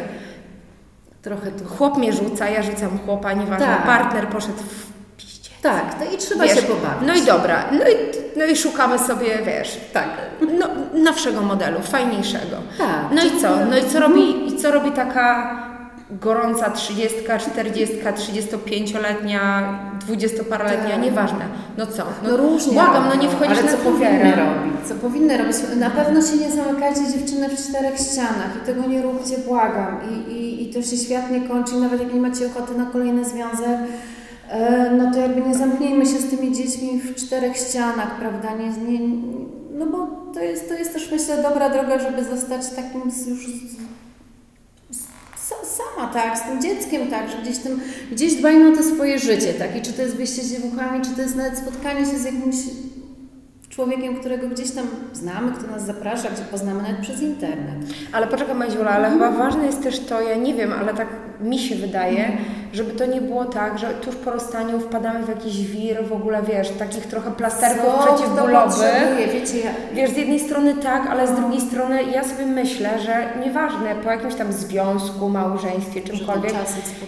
Trochę 1.23 1.51
tu. 1.51 1.65
Chłop 1.65 1.97
mnie 1.97 2.13
rzuca, 2.13 2.49
ja 2.49 2.63
rzucam 2.63 2.99
chłopa, 3.05 3.33
nieważne, 3.33 3.65
Tak. 3.65 3.85
partner 3.85 4.27
poszedł 4.27 4.57
w 4.57 4.93
piździe. 5.17 5.49
Tak, 5.61 5.93
to 5.99 6.15
i 6.15 6.17
trzeba 6.17 6.43
Wiesz, 6.43 6.55
się 6.55 6.61
pobawić. 6.61 7.07
No 7.07 7.13
i 7.15 7.21
dobra, 7.21 7.63
no 7.71 7.79
i, 7.89 7.95
no 8.39 8.45
i 8.45 8.55
szukamy 8.55 8.99
sobie, 8.99 9.39
wiesz, 9.45 9.79
tak, 9.93 10.07
no, 10.59 10.67
nowszego 10.93 11.41
modelu, 11.41 11.79
fajniejszego. 11.81 12.57
Tak. 12.77 12.87
No 13.11 13.23
i 13.23 13.41
co? 13.41 13.65
No 13.69 13.77
i 13.77 13.83
co 13.89 13.99
robi, 13.99 14.47
i 14.47 14.57
co 14.57 14.71
robi 14.71 14.91
taka 14.91 15.57
gorąca 16.21 16.69
30, 16.69 17.17
40, 17.39 17.95
35-letnia, 17.97 19.79
20-paroletnia, 20.07 20.91
Tak. 20.91 21.03
nieważne. 21.03 21.45
No 21.77 21.87
co? 21.87 22.03
No 22.23 22.37
różnie 22.37 22.73
Błagam, 22.73 23.03
no 23.09 23.15
nie 23.15 23.29
wchodzisz 23.29 23.57
ale 23.57 23.71
na 23.71 23.71
co 23.71 23.77
powinny 23.77 24.35
robić? 24.35 24.73
Co 24.87 24.95
powinny 24.95 25.37
robić? 25.37 25.55
Na 25.77 25.89
pewno 25.89 26.21
się 26.21 26.37
nie 26.37 26.51
zamykajcie 26.51 27.01
dziewczyny 27.13 27.49
w 27.49 27.67
czterech 27.67 27.97
ścianach 27.99 28.51
i 28.63 28.65
tego 28.65 28.87
nie 28.87 29.01
róbcie, 29.01 29.37
błagam. 29.47 29.97
I, 30.11 30.31
i, 30.31 30.69
I 30.69 30.73
to 30.73 30.81
się 30.81 30.97
świat 30.97 31.31
nie 31.31 31.41
kończy, 31.41 31.75
nawet 31.75 31.99
jak 31.99 32.13
nie 32.13 32.21
macie 32.21 32.45
ochoty 32.45 32.77
na 32.77 32.85
kolejny 32.85 33.25
związek, 33.25 33.77
e, 34.49 34.91
no 34.97 35.11
to 35.11 35.19
jakby 35.19 35.41
nie 35.41 35.55
zamknijmy 35.55 36.05
się 36.05 36.17
z 36.19 36.29
tymi 36.29 36.55
dziećmi 36.55 36.99
w 37.01 37.15
czterech 37.15 37.57
ścianach, 37.57 38.15
prawda? 38.19 38.49
Nie, 38.55 38.69
nie, 38.99 38.99
no 39.71 39.85
bo 39.85 40.07
to 40.33 40.39
jest, 40.39 40.69
to 40.69 40.73
jest 40.73 40.93
też 40.93 41.11
myślę 41.11 41.43
dobra 41.43 41.69
droga, 41.69 41.99
żeby 41.99 42.23
zostać 42.23 42.69
takim 42.69 43.01
już 43.27 43.47
sama, 46.03 46.13
tak, 46.13 46.37
z 46.37 46.41
tym 46.41 46.61
dzieckiem, 46.61 47.07
tak, 47.07 47.29
że 47.29 47.37
gdzieś 47.37 47.57
tym, 47.57 47.79
gdzieś 48.11 48.35
dbajmy 48.35 48.73
o 48.73 48.75
to 48.75 48.83
swoje 48.83 49.19
życie, 49.19 49.53
tak, 49.53 49.75
i 49.75 49.81
czy 49.81 49.93
to 49.93 50.01
jest 50.01 50.15
wyjście 50.15 50.41
z 50.41 50.51
dziewuchami, 50.51 51.01
czy 51.01 51.15
to 51.15 51.21
jest 51.21 51.35
nawet 51.35 51.57
spotkanie 51.57 52.05
się 52.05 52.19
z 52.19 52.23
jakimś 52.23 52.55
człowiekiem, 53.69 54.15
którego 54.15 54.47
gdzieś 54.47 54.71
tam 54.71 54.85
znamy, 55.13 55.51
kto 55.51 55.67
nas 55.67 55.85
zaprasza, 55.85 56.29
gdzie 56.29 56.43
poznamy 56.43 56.81
nawet 56.81 56.99
przez 57.01 57.21
internet. 57.21 57.75
Ale 58.11 58.27
poczekaj 58.27 58.55
Madziula, 58.55 58.91
ale 58.91 59.09
chyba 59.09 59.31
ważne 59.31 59.65
jest 59.65 59.83
też 59.83 59.99
to, 59.99 60.21
ja 60.21 60.35
nie 60.35 60.53
wiem, 60.53 60.73
ale 60.79 60.93
tak 60.93 61.07
mi 61.43 61.59
się 61.59 61.75
wydaje, 61.75 62.37
żeby 62.73 62.91
to 62.91 63.05
nie 63.05 63.21
było 63.21 63.45
tak, 63.45 63.79
że 63.79 63.87
tuż 63.87 64.15
po 64.15 64.31
rozstaniu 64.31 64.79
wpadamy 64.79 65.25
w 65.25 65.29
jakiś 65.29 65.67
wir, 65.67 66.07
w 66.07 66.13
ogóle 66.13 66.43
wiesz, 66.43 66.69
takich 66.69 67.07
trochę 67.07 67.31
plasterków 67.31 67.85
Co 67.85 68.13
przeciwbólowych. 68.15 69.33
wiecie, 69.33 69.59
ja, 69.59 69.71
Wiesz, 69.93 70.09
z 70.09 70.17
jednej 70.17 70.39
strony 70.39 70.75
tak, 70.75 71.07
ale 71.07 71.27
z 71.27 71.31
drugiej 71.31 71.61
strony 71.61 72.03
ja 72.03 72.23
sobie 72.23 72.45
myślę, 72.45 72.99
że 72.99 73.15
nieważne, 73.45 73.95
po 74.03 74.11
jakimś 74.11 74.35
tam 74.35 74.53
związku, 74.53 75.29
małżeństwie, 75.29 76.01
czymkolwiek, 76.01 76.53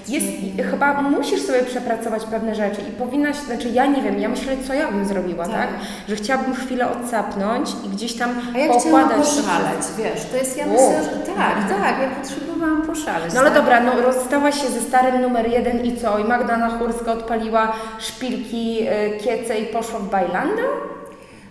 jest 0.07 0.27
chyba 0.71 1.01
musisz 1.01 1.41
sobie 1.41 1.63
przepracować 1.63 2.23
pewne 2.23 2.55
rzeczy 2.55 2.81
i 2.89 2.91
powinnaś, 2.91 3.35
znaczy 3.35 3.69
ja 3.69 3.85
nie 3.85 4.01
wiem, 4.01 4.19
ja 4.19 4.29
myślę, 4.29 4.53
co 4.67 4.73
ja 4.73 4.91
bym 4.91 5.05
zrobiła, 5.05 5.45
tak? 5.45 5.55
Tak. 5.55 5.69
Że 6.09 6.15
chciałabym 6.15 6.55
chwilę 6.55 6.89
odsapnąć 6.89 7.69
i 7.85 7.89
gdzieś 7.89 8.13
tam 8.13 8.29
A 8.55 8.57
ja 8.57 8.67
poukładać 8.67 9.17
poszaleć, 9.17 9.81
wiesz, 9.97 10.25
to 10.31 10.37
jest, 10.37 10.57
ja 10.57 10.65
myślę, 10.65 11.03
że 11.03 11.09
tak, 11.09 11.69
tak, 11.69 11.95
ja 12.01 12.09
potrzebowałam 12.21 12.81
poszaleć. 12.81 13.33
No 13.33 13.39
ale 13.39 13.51
tak? 13.51 13.59
dobra, 13.59 13.79
no 13.79 13.91
rozstałaś 14.25 14.62
się 14.62 14.67
ze 14.70 14.82
starym 14.82 15.22
numer 15.22 15.51
jeden 15.51 15.86
i 15.86 15.98
co? 15.98 16.20
I 16.20 16.24
Magda 16.24 16.58
Nachurska 16.58 17.12
odpaliła 17.13 17.74
szpilki, 18.00 18.79
y, 18.82 19.17
kiece 19.17 19.60
i 19.60 19.65
poszła 19.65 20.00
w 20.00 20.10
Bajlanda? 20.10 20.62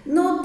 No, 0.07 0.43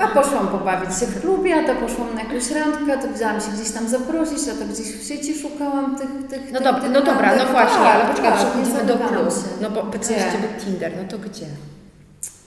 a 0.00 0.06
poszłam 0.08 0.48
pobawić 0.48 0.98
się 0.98 1.06
w 1.06 1.20
klubie, 1.20 1.54
a 1.56 1.64
to 1.66 1.74
poszłam 1.74 2.14
na 2.14 2.22
jakąś 2.22 2.50
randkę, 2.50 2.98
to 3.08 3.14
chciałam 3.16 3.40
się 3.40 3.46
gdzieś 3.54 3.70
tam 3.70 3.88
zaprosić, 3.88 4.38
a 4.48 4.58
to 4.58 4.64
gdzieś 4.72 4.86
w 4.96 5.08
sieci 5.08 5.34
szukałam 5.38 5.96
tych, 5.96 6.08
tych 6.30 6.52
No 6.52 6.60
dobra, 6.60 6.80
tych 6.80 6.90
no 6.90 7.00
dobra, 7.02 7.36
no 7.36 7.44
właśnie, 7.46 7.78
Tak, 7.84 7.94
ale 7.96 8.04
poczekaj, 8.04 8.30
tak, 8.32 8.40
przechodzimy 8.40 8.78
nie 8.78 8.84
do 8.84 8.96
klubu. 8.98 9.30
się. 9.30 9.36
No 9.60 9.70
bo 9.70 9.82
pytałeś? 9.82 10.22
Ciebie 10.32 10.48
Tinder, 10.64 10.92
no 11.02 11.08
to 11.08 11.18
gdzie? 11.18 11.46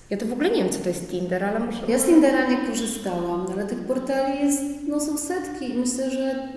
Ja 0.10 0.18
to 0.18 0.25
w 0.25 0.34
ogóle 0.34 0.50
nie 0.50 0.63
wiem, 0.63 0.70
co 0.74 0.80
to 0.80 0.89
jest 0.89 1.10
Tinder, 1.12 1.44
ale 1.46 1.60
muszę... 1.60 1.80
Ja 1.88 2.00
z 2.00 2.06
Tindera 2.06 2.46
nie 2.50 2.58
korzystałam, 2.58 3.46
ale 3.54 3.66
tych 3.66 3.80
portali 3.80 4.46
jest, 4.46 4.62
no 4.88 5.00
są 5.00 5.18
setki 5.18 5.70
i 5.75 5.77
myślę, 5.77 6.12
że 6.12 6.48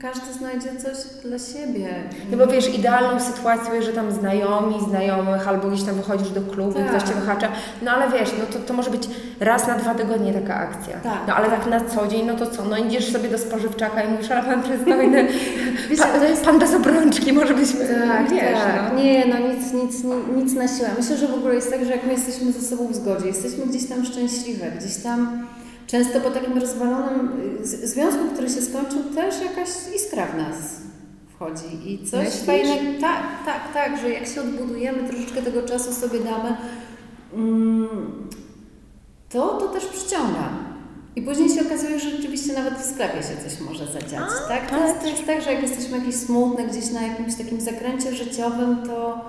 każdy 0.00 0.32
znajdzie 0.32 0.68
coś 0.76 0.96
dla 1.22 1.38
siebie. 1.38 1.88
No 2.30 2.36
bo 2.38 2.46
wiesz, 2.46 2.74
idealną 2.74 3.20
sytuacją 3.20 3.82
że 3.82 3.92
tam 3.92 4.12
znajomi, 4.12 4.74
znajomych, 4.88 5.48
albo 5.48 5.68
gdzieś 5.68 5.82
tam 5.82 5.94
wychodzisz 5.94 6.30
do 6.30 6.40
klubu 6.40 6.72
tak. 6.72 6.86
i 6.86 6.88
ktoś 6.88 7.02
Cię 7.02 7.14
wyhacza. 7.14 7.48
No 7.82 7.90
ale 7.90 8.18
wiesz, 8.18 8.30
no 8.38 8.44
to, 8.52 8.58
to 8.58 8.74
może 8.74 8.90
być 8.90 9.02
raz 9.40 9.66
na 9.66 9.74
dwa 9.74 9.94
tygodnie 9.94 10.32
taka 10.32 10.54
akcja. 10.54 10.96
Tak. 10.96 11.18
No 11.28 11.34
ale 11.34 11.50
tak 11.50 11.66
na 11.66 11.80
co 11.80 12.06
dzień, 12.06 12.26
no 12.26 12.36
to 12.36 12.46
co? 12.46 12.64
No 12.64 12.76
idziesz 12.76 13.12
sobie 13.12 13.28
do 13.28 13.38
spożywczaka 13.38 14.02
i 14.02 14.10
mówisz, 14.10 14.30
ale 14.30 14.42
pan 14.42 14.62
przystojny, 14.62 15.28
pan, 15.98 16.22
jest... 16.22 16.44
pan 16.44 16.58
bez 16.58 16.74
obrączki, 16.74 17.32
może 17.32 17.54
byśmy, 17.54 17.80
tak, 18.08 18.30
wiesz, 18.32 18.52
tak. 18.52 18.92
No. 18.92 19.02
Nie, 19.02 19.26
no 19.26 19.38
nic, 19.38 19.72
nic, 19.72 20.04
nic, 20.04 20.14
nic 20.36 20.54
na 20.54 20.68
siłę. 20.68 20.88
Myślę, 20.98 21.16
że 21.16 21.28
w 21.28 21.34
ogóle 21.34 21.54
jest 21.54 21.70
tak, 21.70 21.84
że 21.84 21.90
jak 21.90 22.04
my 22.06 22.12
jesteśmy 22.12 22.52
ze 22.52 22.60
sobą 22.60 22.88
w 22.88 22.94
zgodzie, 22.94 23.26
jesteśmy 23.26 23.66
gdzieś 23.66 23.88
tam 23.88 24.04
szczęśliwe, 24.04 24.66
gdzieś 24.70 24.96
tam 24.96 25.46
Często 25.88 26.20
po 26.20 26.30
takim 26.30 26.58
rozwalonym 26.58 27.30
związku, 27.62 28.24
który 28.34 28.48
się 28.48 28.62
skończył, 28.62 29.02
też 29.14 29.34
jakaś 29.42 29.68
iskra 29.96 30.26
w 30.26 30.36
nas 30.36 30.56
wchodzi 31.34 31.92
i 31.92 32.06
coś 32.06 32.24
Myślisz? 32.24 32.44
fajnego. 32.44 33.00
Tak, 33.00 33.22
tak, 33.44 33.72
tak, 33.74 34.00
że 34.00 34.10
jak 34.10 34.26
się 34.26 34.40
odbudujemy, 34.40 35.08
troszeczkę 35.08 35.42
tego 35.42 35.62
czasu 35.62 35.92
sobie 35.92 36.18
damy, 36.18 36.56
mm, 37.34 37.88
to 39.28 39.58
to 39.58 39.68
też 39.68 39.86
przyciąga. 39.86 40.48
I 41.16 41.22
później 41.22 41.48
się 41.48 41.66
okazuje, 41.66 42.00
że 42.00 42.10
rzeczywiście 42.10 42.52
nawet 42.52 42.74
w 42.74 42.90
sklepie 42.90 43.22
się 43.22 43.48
coś 43.48 43.60
może 43.60 43.86
zadziać. 43.86 44.30
A, 44.44 44.48
tak? 44.48 44.70
To, 44.70 44.86
jest, 44.86 45.00
to 45.00 45.06
jest 45.06 45.26
tak, 45.26 45.42
że 45.42 45.52
jak 45.52 45.62
jesteśmy 45.62 45.98
jakieś 45.98 46.14
smutne 46.14 46.64
gdzieś 46.64 46.90
na 46.90 47.02
jakimś 47.02 47.34
takim 47.34 47.60
zakręcie 47.60 48.14
życiowym, 48.14 48.76
to 48.86 49.24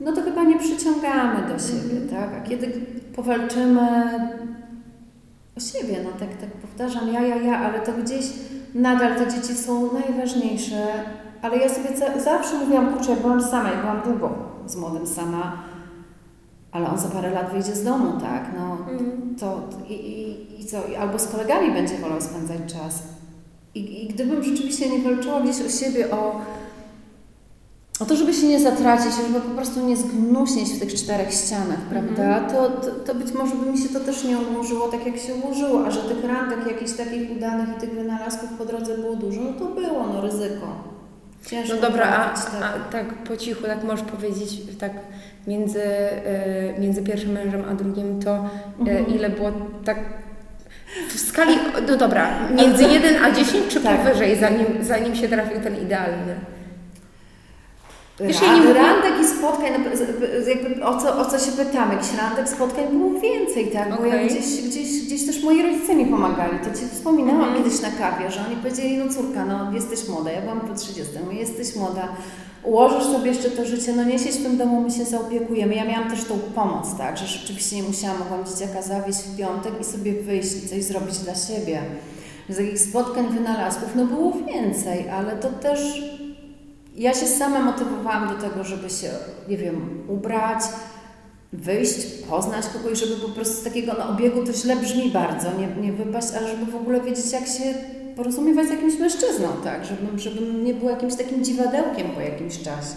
no 0.00 0.12
to 0.12 0.22
chyba 0.22 0.44
nie 0.44 0.58
przyciągamy 0.58 1.48
do 1.52 1.58
siebie, 1.58 1.96
mm. 1.96 2.08
tak? 2.08 2.30
A 2.34 2.48
kiedy 2.48 2.72
powalczymy 3.16 3.88
siebie, 5.60 5.96
no 6.04 6.10
tak, 6.10 6.36
tak 6.40 6.50
powtarzam, 6.50 7.12
ja, 7.12 7.20
ja, 7.20 7.36
ja, 7.36 7.58
ale 7.58 7.80
to 7.80 7.92
gdzieś 7.92 8.24
nadal 8.74 9.16
te 9.16 9.32
dzieci 9.32 9.54
są 9.54 9.92
najważniejsze, 9.92 10.86
ale 11.42 11.56
ja 11.56 11.68
sobie 11.68 11.88
zawsze 12.20 12.58
mówiłam, 12.58 12.94
kurczę, 12.94 13.10
ja 13.10 13.16
byłam 13.16 13.42
sama, 13.42 13.70
ja 13.70 13.80
byłam 13.80 14.02
długo 14.02 14.34
z 14.66 14.76
młodym 14.76 15.06
sama, 15.06 15.62
ale 16.72 16.88
on 16.88 16.98
za 16.98 17.08
parę 17.08 17.30
lat 17.30 17.52
wyjdzie 17.52 17.74
z 17.74 17.84
domu, 17.84 18.20
tak, 18.20 18.50
no 18.58 18.78
mm. 18.90 19.36
to 19.40 19.60
i, 19.88 19.92
i, 19.92 20.60
i 20.60 20.64
co, 20.64 20.78
albo 21.00 21.18
z 21.18 21.26
kolegami 21.26 21.72
będzie 21.72 21.98
wolał 21.98 22.20
spędzać 22.20 22.58
czas. 22.66 23.02
I, 23.74 24.04
I 24.04 24.08
gdybym 24.08 24.42
rzeczywiście 24.42 24.90
nie 24.90 24.98
walczyła 24.98 25.40
gdzieś 25.40 25.66
o 25.66 25.68
siebie, 25.68 26.10
o 26.10 26.40
o 28.00 28.04
to, 28.04 28.16
żeby 28.16 28.34
się 28.34 28.46
nie 28.46 28.60
zatracić, 28.60 29.12
żeby 29.26 29.40
po 29.40 29.54
prostu 29.54 29.86
nie 29.86 29.96
zgnuśnieć 29.96 30.68
w 30.68 30.80
tych 30.80 30.94
czterech 30.94 31.32
ścianach, 31.32 31.80
prawda, 31.90 32.38
mm. 32.38 32.50
to, 32.50 32.70
to, 32.70 32.90
to, 32.90 33.14
być 33.14 33.32
może 33.32 33.56
by 33.56 33.70
mi 33.70 33.78
się 33.78 33.88
to 33.88 34.00
też 34.00 34.24
nie 34.24 34.38
ułożyło 34.38 34.88
tak, 34.88 35.06
jak 35.06 35.16
się 35.16 35.34
ułożyło, 35.34 35.86
a 35.86 35.90
że 35.90 36.00
tych 36.00 36.24
randek 36.24 36.66
jakichś 36.66 36.92
takich 36.92 37.36
udanych 37.36 37.68
i 37.76 37.80
tych 37.80 37.90
wynalazków 37.90 38.50
po 38.58 38.64
drodze 38.64 38.98
było 38.98 39.16
dużo, 39.16 39.40
no 39.40 39.52
to 39.52 39.64
było, 39.74 40.06
no 40.06 40.20
ryzyko. 40.20 40.98
Ciężko 41.46 41.74
no 41.74 41.80
dobra, 41.80 42.06
a, 42.06 42.34
tak. 42.34 42.62
a 42.62 42.92
tak 42.92 43.14
po 43.14 43.36
cichu, 43.36 43.62
tak 43.62 43.84
możesz 43.84 44.04
powiedzieć, 44.04 44.60
tak 44.78 44.92
między, 45.46 45.82
y, 45.82 46.80
między 46.80 47.02
pierwszym 47.02 47.32
mężem 47.32 47.64
a 47.70 47.74
drugim, 47.74 48.22
to 48.22 48.44
y, 48.86 49.14
ile 49.14 49.30
było 49.30 49.52
tak 49.84 49.98
w 51.08 51.20
skali, 51.20 51.54
no 51.88 51.96
dobra, 51.96 52.48
między 52.54 52.82
1 52.94 53.24
a 53.24 53.30
10 53.30 53.66
czy 53.68 53.80
tak. 53.80 54.00
powyżej, 54.00 54.36
zanim, 54.36 54.66
zanim 54.80 55.14
się 55.16 55.28
trafił 55.28 55.60
ten 55.60 55.82
idealny? 55.82 56.34
Wiesz, 58.20 58.42
ja 58.42 58.72
randek 58.72 59.20
i 59.22 59.26
spotkań, 59.26 59.72
no, 59.78 59.90
jakby 60.48 60.84
o 60.84 61.00
co, 61.00 61.18
o 61.18 61.24
co 61.24 61.38
się 61.38 61.52
pytamy, 61.52 61.94
jakichś 61.94 62.16
randek, 62.16 62.48
spotkań 62.48 62.84
było 62.88 63.20
więcej, 63.20 63.68
tak? 63.68 63.88
Bo 63.88 63.94
okay. 63.94 64.08
ja 64.08 64.26
gdzieś, 64.26 64.62
gdzieś, 64.62 65.06
gdzieś 65.06 65.26
też 65.26 65.42
moi 65.42 65.62
rodzice 65.62 65.94
mi 65.94 66.06
pomagali. 66.06 66.58
To 66.58 66.80
Ci 66.80 66.86
wspominałam 66.94 67.48
mm. 67.48 67.62
kiedyś 67.62 67.80
na 67.80 67.90
kawie, 67.90 68.30
że 68.30 68.40
oni 68.46 68.56
powiedzieli, 68.56 68.98
no 68.98 69.12
córka, 69.12 69.44
no 69.44 69.72
jesteś 69.72 70.08
młoda, 70.08 70.30
ja 70.30 70.40
byłam 70.40 70.60
po 70.60 70.74
30, 70.74 71.12
no 71.26 71.32
jesteś 71.32 71.76
młoda, 71.76 72.08
ułożysz 72.64 73.04
sobie 73.04 73.30
jeszcze 73.30 73.50
to 73.50 73.64
życie, 73.64 73.92
no 73.96 74.04
nie 74.04 74.18
siedź 74.18 74.36
w 74.36 74.42
tym 74.42 74.56
domu, 74.56 74.80
my 74.80 74.90
się 74.90 75.04
zaopiekujemy. 75.04 75.74
Ja 75.74 75.84
miałam 75.84 76.10
też 76.10 76.24
tą 76.24 76.38
pomoc, 76.38 76.86
tak? 76.98 77.18
Że 77.18 77.26
rzeczywiście 77.26 77.76
nie 77.76 77.82
musiałam, 77.82 78.18
mogłam 78.18 78.44
dzieciaka 78.46 78.82
zawieźć 78.82 79.18
w 79.18 79.36
piątek 79.36 79.72
i 79.80 79.84
sobie 79.84 80.12
wyjść 80.12 80.56
i 80.64 80.68
coś 80.68 80.84
zrobić 80.84 81.18
dla 81.18 81.34
siebie. 81.34 81.82
Z 82.48 82.56
takich 82.56 82.78
spotkań, 82.78 83.28
wynalazków, 83.28 83.88
no 83.96 84.06
było 84.06 84.32
więcej, 84.32 85.08
ale 85.08 85.36
to 85.36 85.48
też 85.48 85.80
ja 86.98 87.14
się 87.14 87.26
sama 87.26 87.60
motywowałam 87.60 88.28
do 88.28 88.34
tego, 88.34 88.64
żeby 88.64 88.90
się, 88.90 89.10
nie 89.48 89.56
wiem, 89.56 90.04
ubrać, 90.08 90.60
wyjść, 91.52 92.06
poznać 92.30 92.66
kogoś, 92.66 92.98
żeby 92.98 93.16
po 93.16 93.28
prostu 93.28 93.54
z 93.60 93.64
takiego 93.64 93.92
no, 93.98 94.08
obiegu 94.08 94.46
to 94.46 94.52
źle 94.52 94.76
brzmi 94.76 95.10
bardzo, 95.10 95.48
nie, 95.58 95.82
nie 95.82 95.92
wypaść, 95.92 96.28
ale 96.38 96.48
żeby 96.48 96.72
w 96.72 96.76
ogóle 96.76 97.00
wiedzieć, 97.00 97.32
jak 97.32 97.46
się 97.46 97.74
porozumiewać 98.16 98.66
z 98.66 98.70
jakimś 98.70 98.98
mężczyzną, 98.98 99.48
tak, 99.64 99.84
żebym, 99.84 100.18
żebym 100.18 100.64
nie 100.64 100.74
był 100.74 100.88
jakimś 100.88 101.14
takim 101.16 101.44
dziwadełkiem 101.44 102.10
po 102.10 102.20
jakimś 102.20 102.58
czasie. 102.58 102.96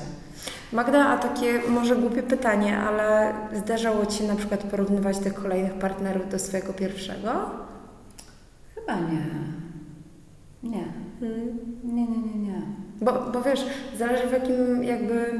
Magda, 0.73 1.05
a 1.05 1.17
takie 1.17 1.59
może 1.69 1.95
głupie 1.95 2.23
pytanie, 2.23 2.77
ale 2.77 3.33
zdarzało 3.53 4.05
Ci 4.05 4.17
się 4.17 4.27
na 4.27 4.35
przykład 4.35 4.63
porównywać 4.63 5.17
tych 5.17 5.33
kolejnych 5.33 5.73
partnerów 5.73 6.29
do 6.29 6.39
swojego 6.39 6.73
pierwszego? 6.73 7.49
Chyba 8.75 8.95
nie. 8.95 9.25
Nie. 10.63 10.85
Hmm. 11.19 11.59
Nie, 11.83 12.07
nie, 12.07 12.17
nie, 12.17 12.39
nie. 12.47 12.61
Bo, 13.01 13.11
bo 13.33 13.41
wiesz, 13.41 13.65
zależy 13.97 14.27
w 14.27 14.31
jakim 14.31 14.83
jakby 14.83 15.39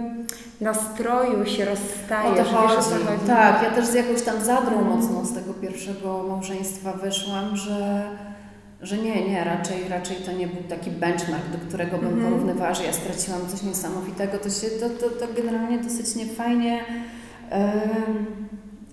nastroju 0.62 1.46
się 1.46 1.66
rozstajesz. 1.66 2.48
O 2.48 2.52
to 2.52 2.58
chodzi. 2.58 2.76
Wiesz, 2.76 3.22
o. 3.24 3.28
Tak, 3.28 3.64
ja 3.64 3.72
też 3.72 3.86
z 3.86 3.94
jakąś 3.94 4.22
tam 4.22 4.44
zadrą 4.44 4.80
mm. 4.80 4.86
mocną 4.86 5.26
z 5.26 5.34
tego 5.34 5.54
pierwszego 5.54 6.24
małżeństwa 6.30 6.94
wyszłam, 6.94 7.58
że, 7.58 8.04
że 8.82 8.98
nie, 8.98 9.30
nie, 9.30 9.44
raczej, 9.44 9.90
raczej 9.90 10.18
to 10.18 10.32
nie 10.32 10.48
był 10.48 10.64
taki 10.64 10.92
benchmark, 10.92 11.50
do 11.52 11.68
którego 11.68 11.98
bym 11.98 12.14
mm. 12.14 12.24
porównywała, 12.24 12.74
że 12.74 12.84
ja 12.84 12.94
straciłam 12.94 13.42
coś 13.48 13.64
niesamowitego. 13.64 14.38
To 14.38 14.50
się, 14.50 14.68
to, 14.68 14.90
to, 14.90 15.10
to 15.10 15.34
generalnie 15.34 15.80
dosyć 15.80 16.16
niefajnie, 16.16 16.86
yy, 17.52 17.58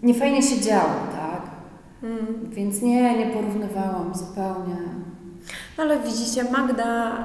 niefajnie 0.02 0.42
się 0.42 0.60
działo, 0.60 0.94
tak? 1.12 1.42
Mm. 2.02 2.50
Więc 2.50 2.82
nie, 2.82 3.18
nie 3.18 3.26
porównywałam 3.26 4.14
zupełnie. 4.14 4.76
No 5.78 5.84
ale 5.84 5.98
widzicie, 6.00 6.44
Magda 6.44 7.18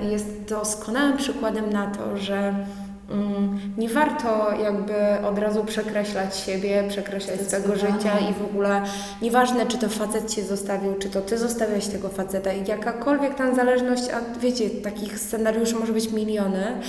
e, 0.00 0.10
jest 0.10 0.44
doskonałym 0.48 1.16
przykładem 1.16 1.70
na 1.70 1.86
to, 1.86 2.16
że 2.16 2.54
mm, 3.10 3.60
nie 3.78 3.88
warto 3.88 4.52
jakby 4.62 5.26
od 5.26 5.38
razu 5.38 5.64
przekreślać 5.64 6.36
siebie, 6.36 6.84
przekreślać 6.88 7.40
swojego 7.40 7.76
życia 7.76 8.18
i 8.30 8.34
w 8.34 8.44
ogóle 8.44 8.82
nieważne, 9.22 9.66
czy 9.66 9.78
to 9.78 9.88
facet 9.88 10.34
cię 10.34 10.44
zostawił, 10.44 10.94
czy 10.94 11.10
to 11.10 11.20
ty 11.20 11.38
zostawiasz 11.38 11.86
tego 11.86 12.08
faceta 12.08 12.52
i 12.52 12.66
jakakolwiek 12.66 13.34
tam 13.34 13.54
zależność, 13.54 14.02
a 14.10 14.38
wiecie, 14.40 14.70
takich 14.70 15.18
scenariuszy 15.18 15.74
może 15.74 15.92
być 15.92 16.12
miliony, 16.12 16.80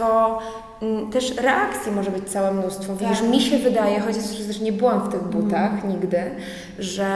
to 0.00 0.38
mm, 0.82 1.10
też 1.10 1.36
reakcji 1.36 1.92
może 1.92 2.10
być 2.10 2.30
całe 2.30 2.52
mnóstwo. 2.52 2.92
Tak. 2.92 3.08
Wiesz, 3.08 3.22
mi 3.22 3.40
się 3.40 3.58
wydaje, 3.58 4.00
chociaż 4.00 4.24
też 4.46 4.60
nie 4.60 4.72
byłam 4.72 5.00
w 5.00 5.12
tych 5.12 5.22
butach 5.22 5.72
mm. 5.72 5.88
nigdy, 5.88 6.20
że 6.78 7.06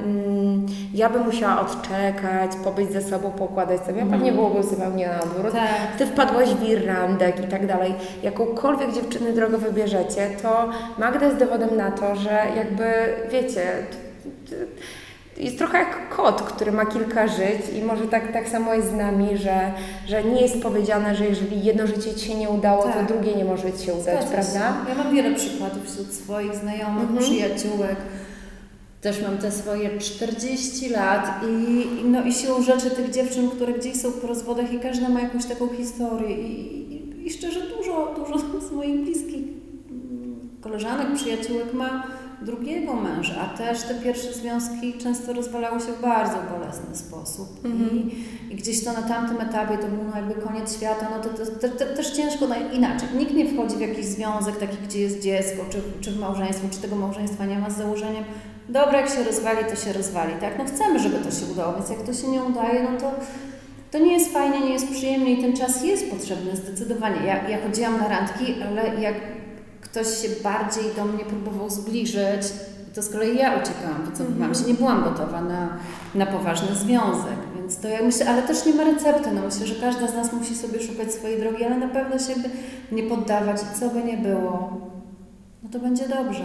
mm, 0.00 0.66
ja 0.94 1.10
bym 1.10 1.22
musiała 1.22 1.60
odczekać, 1.60 2.50
pobyć 2.64 2.92
ze 2.92 3.02
sobą, 3.02 3.30
pokładać 3.30 3.80
sobie, 3.80 4.00
mm. 4.00 4.10
pewnie 4.10 4.32
byłoby 4.32 4.62
zupełnie 4.62 5.08
na 5.08 5.22
odwrót. 5.22 5.52
Tak. 5.52 5.96
Ty 5.98 6.06
wpadłaś 6.06 6.48
w 6.48 6.68
irlandek 6.68 7.44
i 7.44 7.48
tak 7.48 7.66
dalej. 7.66 7.94
Jakąkolwiek 8.22 8.92
dziewczyny 8.92 9.32
drogę 9.32 9.58
wybierzecie, 9.58 10.30
to 10.42 10.68
Magda 10.98 11.26
jest 11.26 11.38
dowodem 11.38 11.76
na 11.76 11.90
to, 11.90 12.16
że 12.16 12.42
jakby, 12.56 12.84
wiecie, 13.30 13.62
jest 15.40 15.58
trochę 15.58 15.78
jak 15.78 16.16
kot, 16.16 16.42
który 16.42 16.72
ma 16.72 16.86
kilka 16.86 17.28
żyć 17.28 17.78
i 17.78 17.84
może 17.84 18.06
tak, 18.06 18.32
tak 18.32 18.48
samo 18.48 18.74
jest 18.74 18.90
z 18.90 18.94
nami, 18.94 19.36
że, 19.36 19.72
że 20.06 20.24
nie 20.24 20.40
jest 20.40 20.62
powiedziane, 20.62 21.14
że 21.14 21.26
jeżeli 21.26 21.64
jedno 21.64 21.86
życie 21.86 22.14
Ci 22.14 22.26
się 22.26 22.34
nie 22.34 22.48
udało, 22.48 22.82
tak. 22.82 23.08
to 23.08 23.14
drugie 23.14 23.34
nie 23.34 23.44
może 23.44 23.72
Ci 23.72 23.86
się 23.86 23.92
udać, 23.92 24.04
Zgadza 24.04 24.28
prawda? 24.28 24.84
Się. 24.84 24.88
Ja 24.88 25.04
mam 25.04 25.14
wiele 25.14 25.34
przykładów 25.34 25.90
wśród 25.90 26.12
swoich 26.12 26.54
znajomych, 26.54 27.02
mhm. 27.02 27.18
przyjaciółek. 27.18 27.96
Też 29.00 29.22
mam 29.22 29.38
te 29.38 29.52
swoje 29.52 29.98
40 29.98 30.88
lat 30.88 31.40
i, 31.48 31.86
no 32.04 32.24
i 32.24 32.32
siłą 32.32 32.62
rzeczy 32.62 32.90
tych 32.90 33.10
dziewczyn, 33.10 33.50
które 33.50 33.72
gdzieś 33.72 33.96
są 34.00 34.12
po 34.12 34.26
rozwodach 34.26 34.72
i 34.72 34.78
każda 34.78 35.08
ma 35.08 35.20
jakąś 35.20 35.44
taką 35.44 35.68
historię 35.68 36.36
i, 36.36 36.92
i, 36.92 37.26
i 37.26 37.30
szczerze 37.30 37.60
dużo, 37.76 38.14
dużo 38.16 38.38
z 38.68 38.72
moich 38.72 39.00
bliskich 39.00 39.42
koleżanek, 40.60 41.06
przyjaciółek 41.14 41.72
ma 41.72 42.06
drugiego 42.42 42.94
męża, 42.94 43.34
a 43.40 43.58
też 43.58 43.82
te 43.82 43.94
pierwsze 43.94 44.32
związki 44.32 44.98
często 44.98 45.32
rozwalały 45.32 45.80
się 45.80 45.92
w 45.92 46.02
bardzo 46.02 46.36
bolesny 46.58 46.96
sposób. 46.96 47.64
Mm 47.64 47.78
-hmm. 47.78 47.92
I, 47.94 48.52
I, 48.52 48.56
gdzieś 48.56 48.84
to 48.84 48.92
na 48.92 49.02
tamtym 49.02 49.40
etapie 49.40 49.78
to 49.78 49.86
był 49.86 50.04
no 50.04 50.16
jakby 50.16 50.34
koniec 50.34 50.76
świata, 50.76 51.08
no 51.10 51.22
to, 51.22 51.28
to, 51.28 51.68
to, 51.68 51.68
to 51.68 51.96
też 51.96 52.10
ciężko 52.10 52.46
inaczej. 52.72 53.08
Nikt 53.18 53.34
nie 53.34 53.48
wchodzi 53.48 53.76
w 53.76 53.80
jakiś 53.80 54.04
związek 54.04 54.56
taki, 54.56 54.76
gdzie 54.76 55.00
jest 55.00 55.22
dziecko, 55.22 55.64
czy, 55.70 55.78
czy 56.00 56.10
w 56.10 56.20
małżeństwo, 56.20 56.68
czy 56.70 56.78
tego 56.78 56.96
małżeństwa 56.96 57.46
nie 57.46 57.58
ma 57.58 57.70
z 57.70 57.76
założeniem, 57.76 58.24
dobra, 58.68 59.00
jak 59.00 59.10
się 59.10 59.24
rozwali, 59.24 59.58
to 59.70 59.76
się 59.76 59.92
rozwali, 59.92 60.32
tak? 60.40 60.58
No 60.58 60.64
chcemy, 60.64 60.98
żeby 60.98 61.16
to 61.16 61.30
się 61.30 61.46
udało, 61.52 61.72
więc 61.74 61.90
jak 61.90 62.02
to 62.02 62.12
się 62.12 62.28
nie 62.28 62.42
udaje, 62.42 62.82
no 62.82 63.00
to 63.00 63.12
to 63.90 63.98
nie 63.98 64.12
jest 64.12 64.32
fajnie, 64.32 64.60
nie 64.60 64.72
jest 64.72 64.90
przyjemnie 64.90 65.32
i 65.32 65.42
ten 65.42 65.56
czas 65.56 65.84
jest 65.84 66.10
potrzebny 66.10 66.56
zdecydowanie. 66.56 67.26
Ja, 67.26 67.48
ja 67.48 67.62
chodziłam 67.62 67.98
na 67.98 68.08
randki, 68.08 68.54
ale 68.62 69.00
jak 69.00 69.14
ktoś 69.98 70.22
się 70.22 70.28
bardziej 70.42 70.84
do 70.96 71.04
mnie 71.04 71.24
próbował 71.24 71.70
zbliżyć, 71.70 72.42
to 72.94 73.02
z 73.02 73.08
kolei 73.08 73.38
ja 73.38 73.60
uciekałam, 73.62 74.04
wycofywałam 74.04 74.42
mm 74.42 74.52
-hmm. 74.52 74.62
się, 74.62 74.68
nie 74.68 74.74
byłam 74.74 75.04
gotowa 75.04 75.40
na, 75.40 75.68
na 76.14 76.26
poważny 76.26 76.76
związek, 76.76 77.38
Więc 77.56 77.80
to 77.80 77.88
ja 77.88 78.02
myślę, 78.02 78.28
ale 78.28 78.42
też 78.42 78.66
nie 78.66 78.74
ma 78.74 78.84
recepty. 78.84 79.30
No 79.32 79.42
myślę, 79.42 79.66
że 79.66 79.74
każda 79.74 80.08
z 80.08 80.14
nas 80.14 80.32
musi 80.32 80.56
sobie 80.56 80.80
szukać 80.80 81.12
swojej 81.12 81.40
drogi, 81.40 81.64
ale 81.64 81.76
na 81.76 81.88
pewno 81.88 82.18
się 82.18 82.34
nie 82.92 83.02
poddawać 83.02 83.60
i 83.62 83.80
co 83.80 83.88
by 83.88 84.04
nie 84.04 84.16
było, 84.16 84.80
no 85.62 85.68
to 85.72 85.78
będzie 85.78 86.08
dobrze. 86.08 86.44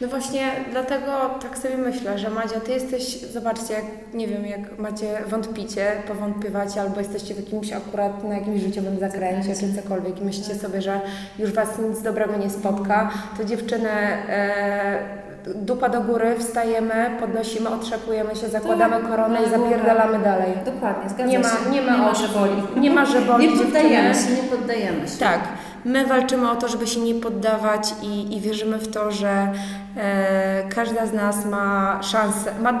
No 0.00 0.08
właśnie 0.08 0.50
dlatego 0.70 1.30
tak 1.42 1.58
sobie 1.58 1.76
myślę, 1.76 2.18
że 2.18 2.30
Madzia, 2.30 2.60
ty 2.60 2.72
jesteś, 2.72 3.20
zobaczcie, 3.20 3.74
jak, 3.74 3.84
nie 4.14 4.26
wiem, 4.28 4.46
jak 4.46 4.78
macie, 4.78 5.18
wątpicie, 5.26 5.92
powątpiewacie, 6.08 6.80
albo 6.80 6.98
jesteście 7.00 7.34
w 7.34 7.36
jakimś 7.44 7.72
akurat, 7.72 8.24
na 8.24 8.34
jakimś 8.34 8.60
życiowym 8.60 8.98
zakręcie, 8.98 9.54
czy 9.54 9.82
cokolwiek 9.82 10.20
i 10.20 10.24
myślicie 10.24 10.54
sobie, 10.54 10.82
że 10.82 11.00
już 11.38 11.52
was 11.52 11.68
nic 11.90 12.02
dobrego 12.02 12.36
nie 12.36 12.50
spotka, 12.50 13.10
to 13.38 13.44
dziewczyny 13.44 13.90
e, 13.90 15.18
dupa 15.54 15.88
do 15.88 16.00
góry, 16.00 16.36
wstajemy, 16.38 17.10
podnosimy, 17.20 17.68
otrzepujemy 17.68 18.36
się, 18.36 18.48
zakładamy 18.48 18.96
Tak, 18.96 19.08
koronę 19.08 19.38
i 19.46 19.50
zapierdalamy 19.50 20.18
dalej. 20.18 20.52
Dokładnie, 20.64 21.10
zgadzam 21.10 21.28
Nie 21.28 21.38
ma, 21.38 21.48
się. 21.48 21.70
nie 21.70 21.82
ma, 21.82 21.92
nie 21.92 21.98
ma 21.98 22.14
że 22.14 22.28
boli. 22.28 22.62
Nie 22.76 22.90
ma, 22.90 23.06
że 23.06 23.20
boli 23.20 23.48
Nie 23.48 23.56
poddajemy 23.64 24.14
się, 24.14 24.42
nie 24.42 24.56
poddajemy 24.56 25.08
się. 25.08 25.18
Tak, 25.18 25.40
my 25.84 26.06
walczymy 26.06 26.50
o 26.50 26.56
to, 26.56 26.68
żeby 26.68 26.86
się 26.86 27.00
nie 27.00 27.14
poddawać 27.14 27.94
i, 28.02 28.36
i 28.36 28.40
wierzymy 28.40 28.78
w 28.78 28.88
to, 28.88 29.10
że 29.10 29.52
e, 29.96 30.68
każda 30.68 31.06
z 31.06 31.12
nas 31.12 31.46
ma 31.46 31.98
szansę, 32.02 32.52
ma, 32.60 32.72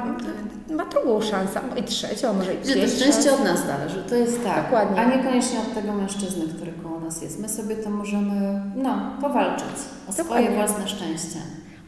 ma 0.70 0.84
drugą 0.84 1.20
szansę, 1.20 1.60
i 1.76 1.82
trzecią, 1.82 2.34
może 2.34 2.54
i 2.54 2.66
Że 2.66 2.74
to 2.74 2.88
szczęście 2.88 3.32
od 3.32 3.44
nas 3.44 3.66
zależy, 3.66 4.02
to 4.08 4.14
jest 4.14 4.44
tak. 4.44 4.64
Dokładnie. 4.64 5.00
A 5.00 5.16
niekoniecznie 5.16 5.58
od 5.58 5.74
tego 5.74 5.92
mężczyzny, 5.92 6.44
który 6.56 6.72
koło 6.82 7.00
nas 7.00 7.22
jest. 7.22 7.40
My 7.40 7.48
sobie 7.48 7.76
to 7.76 7.90
możemy, 7.90 8.60
no, 8.76 8.98
powalczyć 9.20 9.68
o 10.08 10.12
swoje 10.12 10.28
Dokładnie. 10.28 10.56
własne 10.56 10.88
szczęście. 10.88 11.38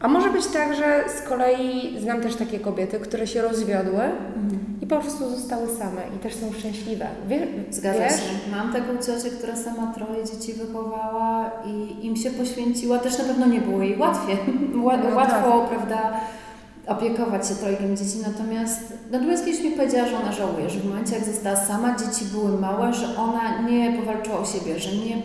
A 0.01 0.07
może 0.07 0.29
być 0.29 0.47
tak, 0.47 0.75
że 0.75 1.03
z 1.17 1.21
kolei 1.21 1.99
znam 2.01 2.21
też 2.21 2.35
takie 2.35 2.59
kobiety, 2.59 2.99
które 2.99 3.27
się 3.27 3.41
rozwiodły 3.41 4.01
i 4.53 4.60
po 4.95 5.01
prostu 5.01 5.29
zostały 5.29 5.67
same 5.77 6.01
i 6.15 6.19
też 6.19 6.35
są 6.35 6.53
szczęśliwe. 6.53 7.07
Wie, 7.27 7.47
Zgadza 7.69 7.99
wiesz? 7.99 8.11
się. 8.13 8.51
Mam 8.51 8.73
taką 8.73 8.97
ciocię, 8.97 9.29
która 9.29 9.55
sama 9.55 9.93
troje 9.93 10.25
dzieci 10.25 10.53
wychowała 10.53 11.51
i 11.65 12.05
im 12.05 12.15
się 12.15 12.29
poświęciła. 12.31 12.99
Też 12.99 13.17
na 13.17 13.23
pewno 13.23 13.45
nie 13.45 13.61
było 13.61 13.81
jej 13.81 13.97
łatwiej. 13.99 14.37
Ła- 14.85 14.97
No 15.09 15.15
Łatwo, 15.15 15.67
prawda, 15.69 16.19
opiekować 16.87 17.47
się 17.47 17.55
trojgiem 17.55 17.97
dzieci. 17.97 18.17
Natomiast 18.27 18.93
Natomiast 19.11 19.45
kiedyś 19.45 19.61
mi 19.63 19.71
powiedziała, 19.71 20.07
że 20.09 20.17
ona 20.17 20.31
żałuje, 20.31 20.69
że 20.69 20.79
w 20.79 20.85
momencie 20.89 21.15
jak 21.15 21.25
została 21.25 21.55
sama, 21.55 21.95
dzieci 21.95 22.25
były 22.25 22.57
małe, 22.61 22.93
że 22.93 23.17
ona 23.17 23.61
nie 23.61 23.93
powalczyła 23.99 24.39
o 24.39 24.45
siebie, 24.45 24.79
że 24.79 24.95
nie 24.95 25.17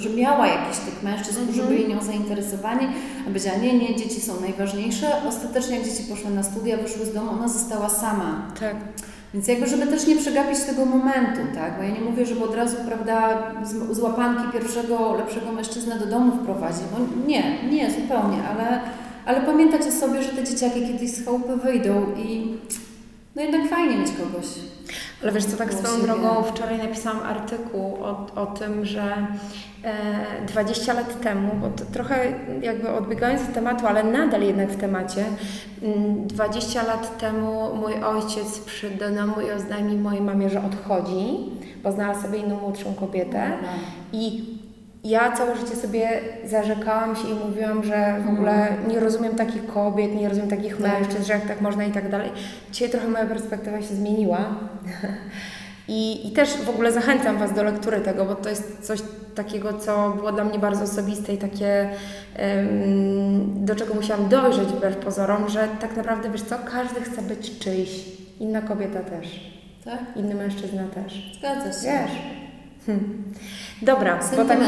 że 0.00 0.10
miała 0.10 0.46
jakichś 0.46 0.78
tych 0.78 1.02
mężczyzn, 1.02 1.42
którzy 1.44 1.60
Mhm. 1.60 1.78
byli 1.78 1.94
nią 1.94 2.02
zainteresowani, 2.02 2.86
a 3.22 3.24
powiedziała, 3.24 3.58
nie, 3.58 3.78
nie, 3.78 3.96
dzieci 3.96 4.20
są 4.20 4.40
najważniejsze. 4.40 5.06
Ostatecznie 5.28 5.76
jak 5.76 5.84
dzieci 5.84 6.02
poszły 6.02 6.30
na 6.30 6.42
studia, 6.42 6.76
wyszły 6.76 7.06
z 7.06 7.14
domu, 7.14 7.30
ona 7.30 7.48
została 7.48 7.88
sama. 7.88 8.42
Tak. 8.60 8.76
Więc 9.34 9.48
jakby, 9.48 9.66
żeby 9.66 9.86
też 9.86 10.06
nie 10.06 10.16
przegapić 10.16 10.60
tego 10.60 10.86
momentu, 10.86 11.40
tak? 11.54 11.76
Bo 11.76 11.82
ja 11.82 11.90
nie 11.90 12.00
mówię, 12.00 12.26
żeby 12.26 12.44
od 12.44 12.54
razu, 12.54 12.76
prawda, 12.88 13.42
z, 13.64 13.96
z 13.96 13.98
łapanki 13.98 14.52
pierwszego, 14.52 15.14
lepszego 15.14 15.52
mężczyznę 15.52 15.98
do 15.98 16.06
domu 16.06 16.32
wprowadzić, 16.32 16.82
bo 16.92 17.26
nie, 17.26 17.64
nie, 17.70 17.90
zupełnie, 17.90 18.38
ale, 18.50 18.80
ale 19.26 19.40
pamiętać 19.40 19.82
o 19.82 19.92
sobie, 19.92 20.22
że 20.22 20.28
te 20.28 20.44
dzieciaki 20.44 20.80
kiedyś 20.86 21.10
z 21.10 21.24
chałupy 21.24 21.56
wyjdą 21.56 22.06
i 22.18 22.54
no 23.36 23.42
jednak 23.42 23.68
fajnie 23.70 23.96
mieć 23.96 24.08
kogoś. 24.10 24.46
Ale 25.22 25.32
wiesz 25.32 25.44
co, 25.44 25.56
tak 25.56 25.74
swoją 25.74 26.02
drogą 26.02 26.42
wczoraj 26.42 26.78
napisałam 26.78 27.22
artykuł 27.22 27.94
o, 28.04 28.26
o 28.34 28.46
tym, 28.46 28.84
że 28.84 29.26
e, 29.84 30.46
20 30.46 30.92
lat 30.92 31.20
temu, 31.20 31.50
bo 31.60 31.68
to 31.68 31.84
trochę 31.84 32.32
jakby 32.62 32.90
odbiegając 32.90 33.42
od 33.42 33.54
tematu, 33.54 33.86
ale 33.86 34.04
nadal 34.04 34.42
jednak 34.42 34.70
w 34.70 34.76
temacie, 34.76 35.24
mm, 35.82 36.26
20 36.26 36.82
lat 36.82 37.18
temu 37.18 37.76
mój 37.76 37.94
ojciec 38.04 38.58
przyszedł 38.58 38.98
do 38.98 39.10
domu 39.10 39.40
i 39.40 39.50
oznajmił 39.50 39.98
mojej 39.98 40.22
mamie, 40.22 40.50
że 40.50 40.62
odchodzi, 40.64 41.50
bo 41.82 41.92
znalazł 41.92 42.22
sobie 42.22 42.38
inną 42.38 42.60
młodszą 42.60 42.94
kobietę. 42.94 43.52
I 44.12 44.56
ja 45.10 45.32
całe 45.36 45.56
życie 45.56 45.76
sobie 45.76 46.08
zarzekałam 46.44 47.16
się 47.16 47.28
i 47.28 47.34
mówiłam, 47.34 47.84
że 47.84 48.16
w 48.26 48.28
ogóle 48.28 48.68
nie 48.88 49.00
rozumiem 49.00 49.34
takich 49.34 49.66
kobiet, 49.66 50.14
nie 50.14 50.28
rozumiem 50.28 50.50
takich 50.50 50.76
Tak. 50.76 51.00
mężczyzn, 51.00 51.24
że 51.24 51.32
jak 51.32 51.46
tak 51.48 51.60
można 51.60 51.84
i 51.84 51.92
tak 51.92 52.10
dalej. 52.10 52.30
Dzisiaj 52.72 52.90
trochę 52.90 53.08
moja 53.08 53.26
perspektywa 53.26 53.80
się 53.80 53.94
zmieniła. 53.94 54.38
I, 55.88 56.28
I 56.28 56.32
też 56.32 56.56
w 56.56 56.68
ogóle 56.68 56.92
zachęcam 56.92 57.38
Was 57.38 57.52
do 57.54 57.62
lektury 57.62 58.00
tego, 58.00 58.24
bo 58.24 58.34
to 58.34 58.48
jest 58.48 58.86
coś 58.86 59.02
takiego, 59.34 59.72
co 59.78 60.10
było 60.10 60.32
dla 60.32 60.44
mnie 60.44 60.58
bardzo 60.58 60.84
osobiste 60.84 61.32
i 61.34 61.38
takie, 61.38 61.88
do 63.46 63.74
czego 63.76 63.94
musiałam 63.94 64.28
dojrzeć 64.28 64.68
wbrew 64.68 64.96
pozorom, 64.96 65.48
że 65.48 65.68
tak 65.80 65.96
naprawdę, 65.96 66.30
wiesz 66.30 66.42
co, 66.42 66.56
każdy 66.72 67.00
chce 67.00 67.22
być 67.22 67.58
czyjś. 67.58 67.90
Inna 68.40 68.60
kobieta 68.62 69.00
też, 69.00 69.40
Tak? 69.84 69.98
inny 70.16 70.34
mężczyzna 70.34 70.82
też. 70.94 71.38
Zgadza 71.38 71.72
się. 71.72 71.88
Wiesz? 71.88 72.10
Hm. 72.86 73.22
Dobra, 73.82 74.18
bo 74.36 74.44
tak 74.44 74.58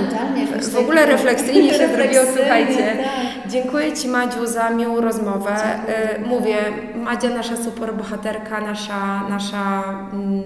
w 0.62 0.76
ogóle 0.78 1.06
refleksyjnie 1.06 1.74
się 1.74 1.88
zrobiło, 1.88 2.22
słuchajcie. 2.36 2.96
tak. 2.96 3.50
Dziękuję 3.52 3.92
Ci 3.92 4.08
Madziu 4.08 4.46
za 4.46 4.70
miłą 4.70 5.00
rozmowę. 5.00 5.50
Dziękuję. 5.56 6.16
Y, 6.26 6.28
Mówię, 6.28 6.56
Madzia 6.96 7.28
nasza 7.28 7.56
super 7.56 7.94
bohaterka, 7.94 8.60
nasza, 8.60 9.22
nasza 9.28 9.84
mm, 10.12 10.42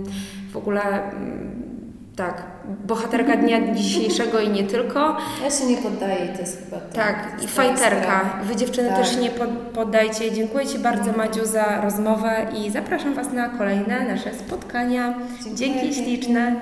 w 0.53 0.57
ogóle 0.57 0.83
mm, 0.83 1.53
tak, 2.17 2.43
bohaterka 2.85 3.37
dnia 3.37 3.75
dzisiejszego 3.75 4.41
i 4.41 4.49
nie 4.51 4.65
tylko. 4.65 5.17
Ja 5.45 5.51
się 5.51 5.67
nie 5.67 5.77
poddaję 5.77 6.29
to 6.35 6.41
jest 6.41 6.65
chyba 6.65 6.77
to. 6.81 6.95
Tak, 6.95 7.17
i 7.45 7.49
fajterka. 7.49 8.21
Wy 8.43 8.57
dziewczyny 8.57 8.89
Tak. 8.89 8.99
też 8.99 9.17
nie 9.17 9.31
pod- 9.31 9.49
poddajcie. 9.75 10.33
Dziękuję 10.33 10.67
Ci 10.67 10.79
bardzo 10.79 11.13
Madziu 11.13 11.45
za 11.47 11.81
rozmowę 11.81 12.47
i 12.59 12.71
zapraszam 12.71 13.15
Was 13.15 13.33
na 13.33 13.49
kolejne 13.49 14.05
nasze 14.09 14.35
spotkania. 14.35 15.15
Dziękuję 15.55 15.57
Dzięki 15.57 15.95
śliczne. 15.95 16.61